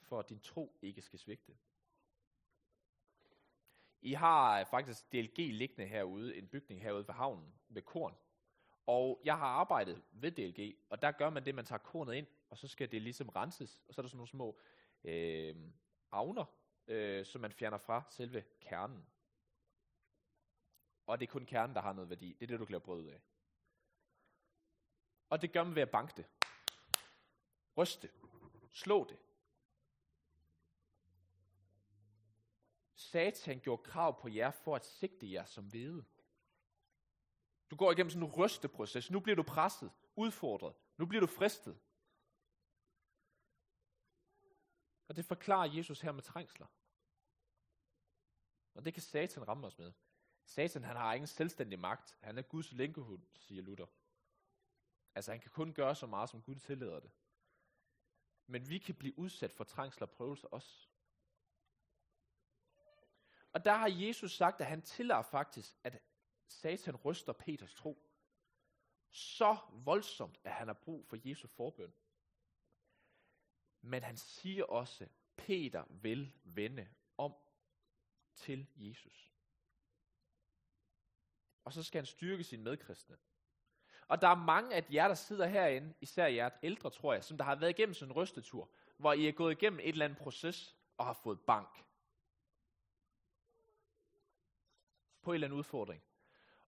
for 0.01 0.19
at 0.19 0.30
din 0.30 0.39
tro 0.39 0.78
ikke 0.82 1.01
skal 1.01 1.19
svigte. 1.19 1.57
I 4.01 4.13
har 4.13 4.59
øh, 4.59 4.65
faktisk 4.65 5.11
DLG 5.11 5.38
liggende 5.38 5.86
herude, 5.86 6.36
en 6.36 6.47
bygning 6.47 6.82
herude 6.82 7.07
ved 7.07 7.13
havnen 7.13 7.53
med 7.67 7.82
korn. 7.82 8.15
Og 8.86 9.21
jeg 9.23 9.38
har 9.38 9.47
arbejdet 9.47 10.03
ved 10.11 10.32
DLG, 10.32 10.75
og 10.89 11.01
der 11.01 11.11
gør 11.11 11.30
man 11.30 11.45
det, 11.45 11.55
man 11.55 11.65
tager 11.65 11.80
kornet 11.80 12.13
ind, 12.13 12.28
og 12.49 12.57
så 12.57 12.67
skal 12.67 12.91
det 12.91 13.01
ligesom 13.01 13.30
renses, 13.30 13.84
og 13.88 13.93
så 13.93 14.01
er 14.01 14.03
der 14.03 14.09
sådan 14.09 14.17
nogle 14.17 14.30
små 14.30 14.59
øh, 15.03 15.55
avner, 16.11 16.45
øh, 16.88 17.25
som 17.25 17.41
man 17.41 17.51
fjerner 17.51 17.78
fra 17.78 18.03
selve 18.09 18.43
kernen. 18.61 19.07
Og 21.08 21.20
det 21.20 21.28
er 21.28 21.32
kun 21.32 21.45
kernen, 21.45 21.76
der 21.76 21.82
har 21.82 21.93
noget 21.93 22.10
værdi. 22.10 22.34
Det 22.34 22.41
er 22.41 22.47
det, 22.47 22.60
du 22.60 22.66
kan 22.66 22.72
lave 22.72 22.82
brød 22.82 23.08
af. 23.08 23.22
Og 25.30 25.41
det 25.41 25.53
gør 25.53 25.64
man 25.64 25.76
ved 25.76 25.82
at 25.82 25.89
banke 25.89 26.14
det. 26.18 26.26
Ryste. 27.78 28.12
Slå 28.72 29.03
det. 29.10 29.18
Satan 32.95 33.60
gjorde 33.60 33.84
krav 33.84 34.22
på 34.22 34.28
jer 34.28 34.51
for 34.51 34.76
at 34.76 34.86
sigte 34.86 35.32
jer 35.32 35.45
som 35.45 35.66
hvede. 35.66 36.05
Du 37.72 37.76
går 37.76 37.91
igennem 37.91 38.10
sådan 38.10 38.28
en 38.28 38.34
rysteproces. 38.34 39.12
Nu 39.12 39.20
bliver 39.20 39.36
du 39.36 39.43
presset, 39.43 39.91
udfordret. 40.16 40.76
Nu 40.97 41.05
bliver 41.05 41.22
du 41.22 41.28
fristet. 41.28 41.80
Og 45.08 45.16
det 45.16 45.26
forklarer 45.26 45.74
Jesus 45.74 46.01
her 46.01 46.12
med 46.12 46.24
trængsler. 46.24 46.68
Og 48.74 48.86
det 48.86 48.93
kan 48.93 49.03
Satan 49.03 49.47
ramme 49.47 49.68
os 49.68 49.78
med. 49.78 49.93
Satan 50.47 50.83
han 50.83 50.95
har 50.95 51.13
ingen 51.13 51.27
selvstændig 51.27 51.79
magt. 51.79 52.17
Han 52.21 52.37
er 52.37 52.41
Guds 52.41 52.71
lænkehund, 52.71 53.21
siger 53.35 53.61
Luther. 53.61 53.85
Altså 55.15 55.31
han 55.31 55.39
kan 55.39 55.51
kun 55.51 55.73
gøre 55.73 55.95
så 55.95 56.05
meget, 56.05 56.29
som 56.29 56.41
Gud 56.41 56.55
tillader 56.55 56.99
det. 56.99 57.11
Men 58.47 58.69
vi 58.69 58.77
kan 58.77 58.95
blive 58.95 59.19
udsat 59.19 59.51
for 59.53 59.63
trængsler 59.63 60.07
og 60.07 60.11
prøvelser 60.11 60.47
også. 60.47 60.87
Og 63.53 63.65
der 63.65 63.73
har 63.73 63.87
Jesus 63.87 64.35
sagt, 64.35 64.61
at 64.61 64.67
han 64.67 64.81
tillader 64.81 65.21
faktisk, 65.21 65.75
at 65.83 66.01
Satan 66.47 66.95
ryster 66.95 67.33
Peters 67.33 67.73
tro. 67.73 68.09
Så 69.09 69.57
voldsomt, 69.71 70.39
at 70.43 70.51
han 70.51 70.67
har 70.67 70.73
brug 70.73 71.05
for 71.05 71.17
Jesu 71.23 71.47
forbøn. 71.47 71.93
Men 73.81 74.03
han 74.03 74.17
siger 74.17 74.63
også, 74.63 75.07
Peter 75.37 75.85
vil 75.89 76.33
vende 76.43 76.89
om 77.17 77.35
til 78.33 78.67
Jesus. 78.75 79.36
Og 81.68 81.74
så 81.74 81.84
skal 81.84 81.99
han 81.99 82.05
styrke 82.05 82.43
sine 82.43 82.63
medkristne. 82.63 83.15
Og 84.07 84.22
der 84.22 84.28
er 84.28 84.36
mange 84.36 84.76
af 84.76 84.86
jer, 84.93 85.07
der 85.07 85.15
sidder 85.15 85.47
herinde, 85.47 85.93
især 86.01 86.28
jer 86.28 86.49
ældre, 86.63 86.89
tror 86.89 87.13
jeg, 87.13 87.24
som 87.24 87.38
der 87.38 87.43
har 87.45 87.55
været 87.55 87.70
igennem 87.70 87.93
sådan 87.93 88.11
en 88.11 88.15
rystetur, 88.15 88.70
hvor 88.97 89.13
I 89.13 89.28
er 89.28 89.32
gået 89.32 89.51
igennem 89.51 89.80
et 89.80 89.88
eller 89.88 90.05
andet 90.05 90.18
proces 90.18 90.76
og 90.97 91.05
har 91.05 91.13
fået 91.13 91.39
bank. 91.39 91.86
På 95.22 95.32
en 95.32 95.34
eller 95.34 95.47
anden 95.47 95.59
udfordring. 95.59 96.03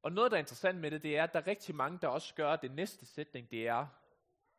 Og 0.02 0.12
noget, 0.12 0.32
der 0.32 0.38
er 0.38 0.40
interessant 0.40 0.80
med 0.80 0.92
det, 0.92 1.04
det 1.04 1.18
er, 1.18 1.24
at 1.24 1.34
der 1.34 1.40
er 1.40 1.48
rigtig 1.48 1.76
mange, 1.76 2.00
der 2.02 2.08
også 2.08 2.36
gør, 2.36 2.54
at 2.54 2.62
det 2.62 2.72
næste 2.72 3.06
sætning, 3.06 3.52
det 3.52 3.68
er, 3.68 3.88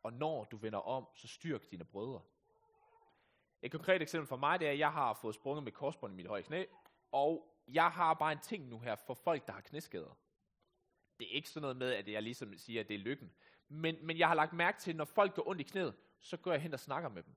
og 0.03 0.13
når 0.13 0.43
du 0.43 0.57
vender 0.57 0.79
om, 0.79 1.07
så 1.15 1.27
styrk 1.27 1.71
dine 1.71 1.85
brødre. 1.85 2.21
Et 3.61 3.71
konkret 3.71 4.01
eksempel 4.01 4.27
for 4.27 4.37
mig, 4.37 4.59
det 4.59 4.67
er, 4.67 4.71
at 4.71 4.79
jeg 4.79 4.91
har 4.91 5.13
fået 5.13 5.35
sprunget 5.35 5.63
med 5.63 5.71
korsbånd 5.71 6.13
i 6.13 6.15
mit 6.15 6.27
høje 6.27 6.41
knæ, 6.41 6.65
og 7.11 7.47
jeg 7.67 7.91
har 7.91 8.13
bare 8.13 8.31
en 8.31 8.39
ting 8.39 8.67
nu 8.67 8.79
her 8.79 8.95
for 8.95 9.13
folk, 9.13 9.47
der 9.47 9.53
har 9.53 9.61
knæskader. 9.61 10.17
Det 11.21 11.29
er 11.31 11.35
ikke 11.35 11.49
sådan 11.49 11.61
noget 11.61 11.77
med, 11.77 11.93
at 11.93 12.07
jeg 12.07 12.23
ligesom 12.23 12.57
siger, 12.57 12.81
at 12.81 12.87
det 12.87 12.93
er 12.93 12.99
lykken. 12.99 13.31
Men, 13.69 14.05
men 14.05 14.17
jeg 14.17 14.27
har 14.27 14.35
lagt 14.35 14.53
mærke 14.53 14.79
til, 14.79 14.91
at 14.91 14.97
når 14.97 15.05
folk 15.05 15.35
går 15.35 15.47
ondt 15.47 15.61
i 15.61 15.63
knæet, 15.63 15.95
så 16.19 16.37
går 16.37 16.51
jeg 16.51 16.61
hen 16.61 16.73
og 16.73 16.79
snakker 16.79 17.09
med 17.09 17.23
dem. 17.23 17.35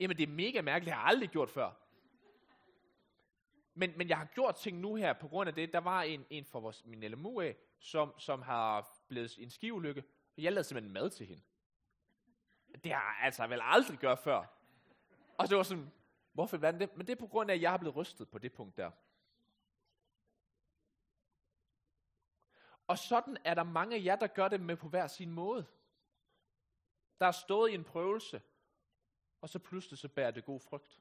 Jamen 0.00 0.16
det 0.16 0.22
er 0.22 0.32
mega 0.32 0.62
mærkeligt, 0.62 0.84
det 0.84 0.94
har 0.94 1.00
jeg 1.00 1.08
aldrig 1.08 1.28
gjort 1.28 1.50
før. 1.50 1.70
Men, 3.74 3.92
men 3.96 4.08
jeg 4.08 4.18
har 4.18 4.24
gjort 4.24 4.54
ting 4.54 4.78
nu 4.78 4.94
her 4.94 5.12
på 5.12 5.28
grund 5.28 5.48
af 5.48 5.54
det. 5.54 5.72
Der 5.72 5.78
var 5.78 6.02
en, 6.02 6.26
en 6.30 6.44
fra 6.44 6.58
vores, 6.58 6.84
min 6.86 7.00
LMU 7.00 7.40
af, 7.40 7.56
som, 7.78 8.18
som 8.18 8.42
har 8.42 8.88
blevet 9.08 9.38
en 9.38 9.50
skivulykke, 9.50 10.02
og 10.36 10.42
jeg 10.42 10.52
lavede 10.52 10.64
simpelthen 10.64 10.92
mad 10.92 11.10
til 11.10 11.26
hende. 11.26 11.42
Det 12.84 12.92
har 12.92 13.16
jeg 13.18 13.24
altså 13.24 13.46
vel 13.46 13.60
aldrig 13.62 13.98
gjort 13.98 14.18
før. 14.18 14.44
Og 15.38 15.48
det 15.48 15.56
var 15.56 15.62
sådan, 15.62 15.92
hvorfor 16.32 16.56
var 16.56 16.70
det? 16.70 16.96
Men 16.96 17.06
det 17.06 17.12
er 17.12 17.20
på 17.20 17.26
grund 17.26 17.50
af, 17.50 17.54
at 17.54 17.62
jeg 17.62 17.70
har 17.70 17.78
blevet 17.78 17.96
rystet 17.96 18.28
på 18.28 18.38
det 18.38 18.52
punkt 18.52 18.76
der. 18.76 18.90
Og 22.86 22.98
sådan 22.98 23.36
er 23.44 23.54
der 23.54 23.62
mange 23.62 23.96
af 23.96 24.04
jer, 24.04 24.16
der 24.16 24.26
gør 24.26 24.48
det 24.48 24.60
med 24.60 24.76
på 24.76 24.88
hver 24.88 25.06
sin 25.06 25.30
måde. 25.30 25.66
Der 27.20 27.26
er 27.26 27.32
stået 27.32 27.70
i 27.70 27.74
en 27.74 27.84
prøvelse, 27.84 28.42
og 29.40 29.48
så 29.48 29.58
pludselig 29.58 29.98
så 29.98 30.08
bærer 30.08 30.30
det 30.30 30.44
god 30.44 30.60
frygt. 30.60 31.00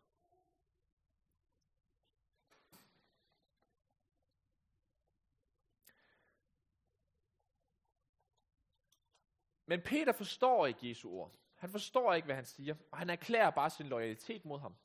Men 9.66 9.82
Peter 9.82 10.12
forstår 10.12 10.66
ikke 10.66 10.90
Jesu 10.90 11.10
ord. 11.10 11.32
Han 11.56 11.70
forstår 11.70 12.14
ikke, 12.14 12.26
hvad 12.26 12.36
han 12.36 12.46
siger, 12.46 12.76
og 12.92 12.98
han 12.98 13.10
erklærer 13.10 13.50
bare 13.50 13.70
sin 13.70 13.88
loyalitet 13.88 14.46
mod 14.46 14.60
ham. 14.60 14.76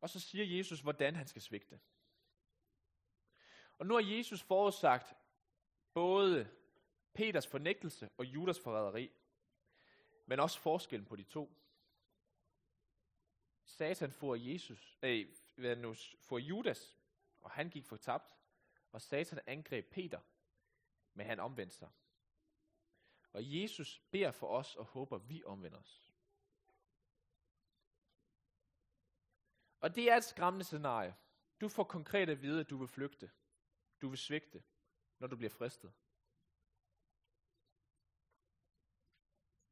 Og 0.00 0.10
så 0.10 0.20
siger 0.20 0.56
Jesus, 0.56 0.80
hvordan 0.80 1.16
han 1.16 1.26
skal 1.26 1.42
svigte. 1.42 1.80
Og 3.80 3.86
nu 3.86 3.94
har 3.94 4.16
Jesus 4.16 4.42
forudsagt 4.42 5.16
både 5.94 6.50
Peters 7.12 7.46
fornægtelse 7.46 8.10
og 8.16 8.24
Judas 8.24 8.60
forræderi, 8.60 9.12
men 10.26 10.40
også 10.40 10.58
forskellen 10.58 11.06
på 11.06 11.16
de 11.16 11.22
to. 11.22 11.56
Satan 13.64 14.12
får 14.12 14.34
Jesus, 14.34 14.98
øh, 15.02 15.36
hvad 15.54 15.76
nu, 15.76 15.94
får 16.20 16.38
Judas, 16.38 16.98
og 17.40 17.50
han 17.50 17.70
gik 17.70 17.84
fortabt, 17.84 18.36
og 18.92 19.02
Satan 19.02 19.40
angreb 19.46 19.90
Peter, 19.90 20.20
men 21.14 21.26
han 21.26 21.40
omvendte 21.40 21.76
sig. 21.76 21.88
Og 23.32 23.60
Jesus 23.60 24.02
beder 24.10 24.30
for 24.30 24.46
os 24.46 24.76
og 24.76 24.84
håber, 24.84 25.16
at 25.16 25.28
vi 25.28 25.44
omvender 25.44 25.78
os. 25.78 26.12
Og 29.80 29.94
det 29.94 30.10
er 30.10 30.16
et 30.16 30.24
skræmmende 30.24 30.64
scenarie. 30.64 31.14
Du 31.60 31.68
får 31.68 31.84
konkret 31.84 32.28
at 32.28 32.42
vide, 32.42 32.60
at 32.60 32.70
du 32.70 32.76
vil 32.76 32.88
flygte. 32.88 33.30
Du 34.02 34.08
vil 34.08 34.18
svigte, 34.18 34.62
når 35.18 35.26
du 35.26 35.36
bliver 35.36 35.50
fristet. 35.50 35.92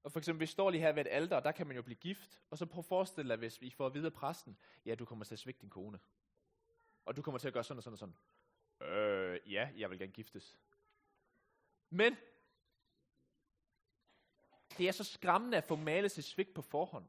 Og 0.02 0.12
for 0.12 0.18
eksempel, 0.18 0.40
vi 0.40 0.46
står 0.46 0.70
lige 0.70 0.80
her 0.80 0.92
ved 0.92 1.06
et 1.06 1.10
alter, 1.10 1.36
og 1.36 1.44
der 1.44 1.52
kan 1.52 1.66
man 1.66 1.76
jo 1.76 1.82
blive 1.82 1.96
gift. 1.96 2.42
Og 2.50 2.58
så 2.58 2.66
prøv 2.66 2.78
at 2.78 2.84
forestille 2.84 3.28
dig, 3.28 3.36
hvis 3.36 3.60
vi 3.60 3.70
får 3.70 3.86
at 3.86 3.94
vide 3.94 4.06
af 4.06 4.12
præsten, 4.12 4.58
ja, 4.84 4.94
du 4.94 5.04
kommer 5.04 5.24
til 5.24 5.34
at 5.34 5.38
svigte 5.38 5.60
din 5.60 5.70
kone. 5.70 6.00
Og 7.04 7.16
du 7.16 7.22
kommer 7.22 7.38
til 7.38 7.48
at 7.48 7.54
gøre 7.54 7.64
sådan 7.64 7.78
og 7.78 7.82
sådan 7.82 7.92
og 7.92 7.98
sådan. 7.98 8.16
Øh, 8.80 9.52
ja, 9.52 9.70
jeg 9.76 9.90
vil 9.90 9.98
gerne 9.98 10.12
giftes. 10.12 10.58
Men, 11.90 12.16
det 14.78 14.88
er 14.88 14.92
så 14.92 15.04
skræmmende 15.04 15.56
at 15.56 15.64
få 15.64 15.76
malet 15.76 16.10
sig 16.10 16.24
svigt 16.24 16.54
på 16.54 16.62
forhånd. 16.62 17.06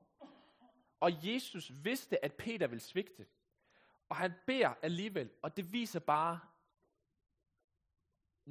Og 0.99 1.27
Jesus 1.27 1.71
vidste, 1.83 2.25
at 2.25 2.33
Peter 2.33 2.67
ville 2.67 2.81
svigte. 2.81 3.27
Og 4.09 4.15
han 4.15 4.33
beder 4.45 4.73
alligevel, 4.81 5.31
og 5.41 5.57
det 5.57 5.73
viser 5.73 5.99
bare 5.99 6.39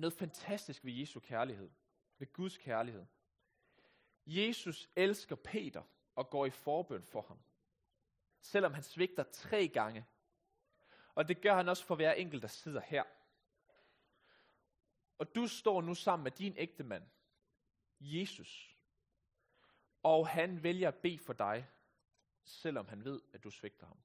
noget 0.01 0.13
fantastisk 0.13 0.85
ved 0.85 0.93
Jesu 0.93 1.21
kærlighed. 1.21 1.71
Ved 2.19 2.33
Guds 2.33 2.57
kærlighed. 2.57 3.07
Jesus 4.27 4.91
elsker 4.97 5.37
Peter 5.37 5.83
og 6.15 6.31
går 6.31 6.47
i 6.47 6.51
forbøn 6.51 7.05
for 7.05 7.23
ham. 7.23 7.39
Selvom 8.41 8.75
han 8.75 8.83
svigter 8.83 9.23
tre 9.23 9.69
gange. 9.69 10.07
Og 11.15 11.29
det 11.29 11.43
gør 11.43 11.55
han 11.55 11.69
også 11.69 11.85
for 11.85 11.95
hver 11.95 12.13
enkelt, 12.13 12.43
der 12.43 12.49
sidder 12.49 12.81
her. 12.81 13.05
Og 15.19 15.35
du 15.35 15.47
står 15.47 15.83
nu 15.83 15.95
sammen 15.95 16.25
med 16.25 16.33
din 16.33 16.55
ægte 16.57 16.85
mand, 16.85 17.05
Jesus. 18.01 18.77
Og 20.03 20.29
han 20.29 20.63
vælger 20.63 20.89
at 20.89 20.95
bede 21.03 21.19
for 21.19 21.33
dig, 21.33 21.69
selvom 22.45 22.89
han 22.89 23.05
ved, 23.05 23.23
at 23.33 23.45
du 23.45 23.51
svigter 23.51 23.87
ham. 23.87 23.99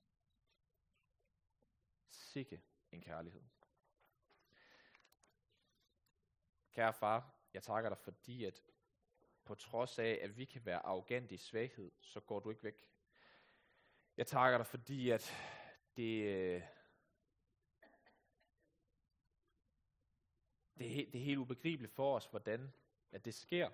Sikke 2.09 2.61
en 2.91 3.01
kærlighed. 3.01 3.41
Kære 6.73 6.93
far, 6.93 7.33
jeg 7.53 7.63
takker 7.63 7.89
dig, 7.89 7.97
fordi 7.97 8.45
at 8.45 8.63
på 9.45 9.55
trods 9.55 9.99
af, 9.99 10.19
at 10.21 10.37
vi 10.37 10.45
kan 10.45 10.65
være 10.65 10.79
arrogante 10.79 11.35
i 11.35 11.37
svaghed, 11.37 11.91
så 11.99 12.19
går 12.19 12.39
du 12.39 12.49
ikke 12.49 12.63
væk. 12.63 12.89
Jeg 14.17 14.27
takker 14.27 14.57
dig, 14.57 14.67
fordi 14.67 15.09
at 15.09 15.33
det, 15.97 16.23
øh, 16.23 16.61
det, 20.77 21.01
er, 21.01 21.11
det 21.11 21.15
er 21.15 21.23
helt 21.23 21.37
ubegribeligt 21.37 21.93
for 21.93 22.15
os, 22.15 22.25
hvordan 22.25 22.73
at 23.11 23.25
det 23.25 23.33
sker. 23.33 23.69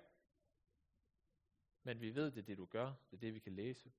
Men 1.82 2.00
vi 2.00 2.14
ved, 2.14 2.30
det 2.30 2.38
er 2.38 2.42
det, 2.42 2.58
du 2.58 2.66
gør. 2.66 2.86
Det 3.10 3.16
er 3.16 3.20
det, 3.20 3.34
vi 3.34 3.38
kan 3.38 3.52
læse. 3.52 3.92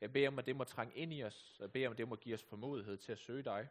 Jeg 0.00 0.12
beder 0.12 0.28
om, 0.28 0.38
at 0.38 0.46
det 0.46 0.56
må 0.56 0.64
trænge 0.64 0.94
ind 0.94 1.12
i 1.12 1.22
os. 1.22 1.56
Jeg 1.60 1.72
beder 1.72 1.88
om, 1.88 1.92
at 1.92 1.98
det 1.98 2.08
må 2.08 2.16
give 2.16 2.34
os 2.34 2.42
formodighed 2.42 2.96
til 2.96 3.12
at 3.12 3.18
søge 3.18 3.42
dig. 3.42 3.68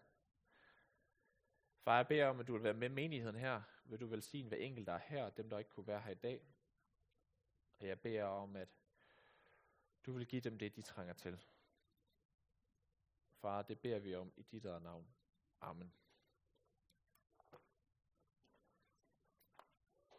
Far, 1.83 1.95
jeg 1.95 2.07
beder 2.07 2.27
om, 2.27 2.39
at 2.39 2.47
du 2.47 2.53
vil 2.53 2.63
være 2.63 2.73
med 2.73 2.89
menigheden 2.89 3.35
her. 3.35 3.61
Vil 3.85 3.99
du 3.99 4.07
velsigne 4.07 4.47
hver 4.47 4.57
enkelt, 4.57 4.87
der 4.87 4.93
er 4.93 5.01
her, 5.07 5.29
dem, 5.29 5.49
der 5.49 5.57
ikke 5.57 5.69
kunne 5.69 5.87
være 5.87 6.01
her 6.01 6.11
i 6.11 6.15
dag. 6.15 6.41
Og 7.79 7.87
jeg 7.87 7.99
beder 7.99 8.23
om, 8.23 8.55
at 8.55 8.69
du 10.05 10.13
vil 10.13 10.27
give 10.27 10.41
dem 10.41 10.57
det, 10.57 10.75
de 10.75 10.81
trænger 10.81 11.13
til. 11.13 11.45
Far, 13.31 13.61
det 13.61 13.79
beder 13.79 13.99
vi 13.99 14.15
om 14.15 14.33
i 14.37 14.43
dit 14.43 14.63
navn. 14.63 15.07
Amen. 15.61 15.93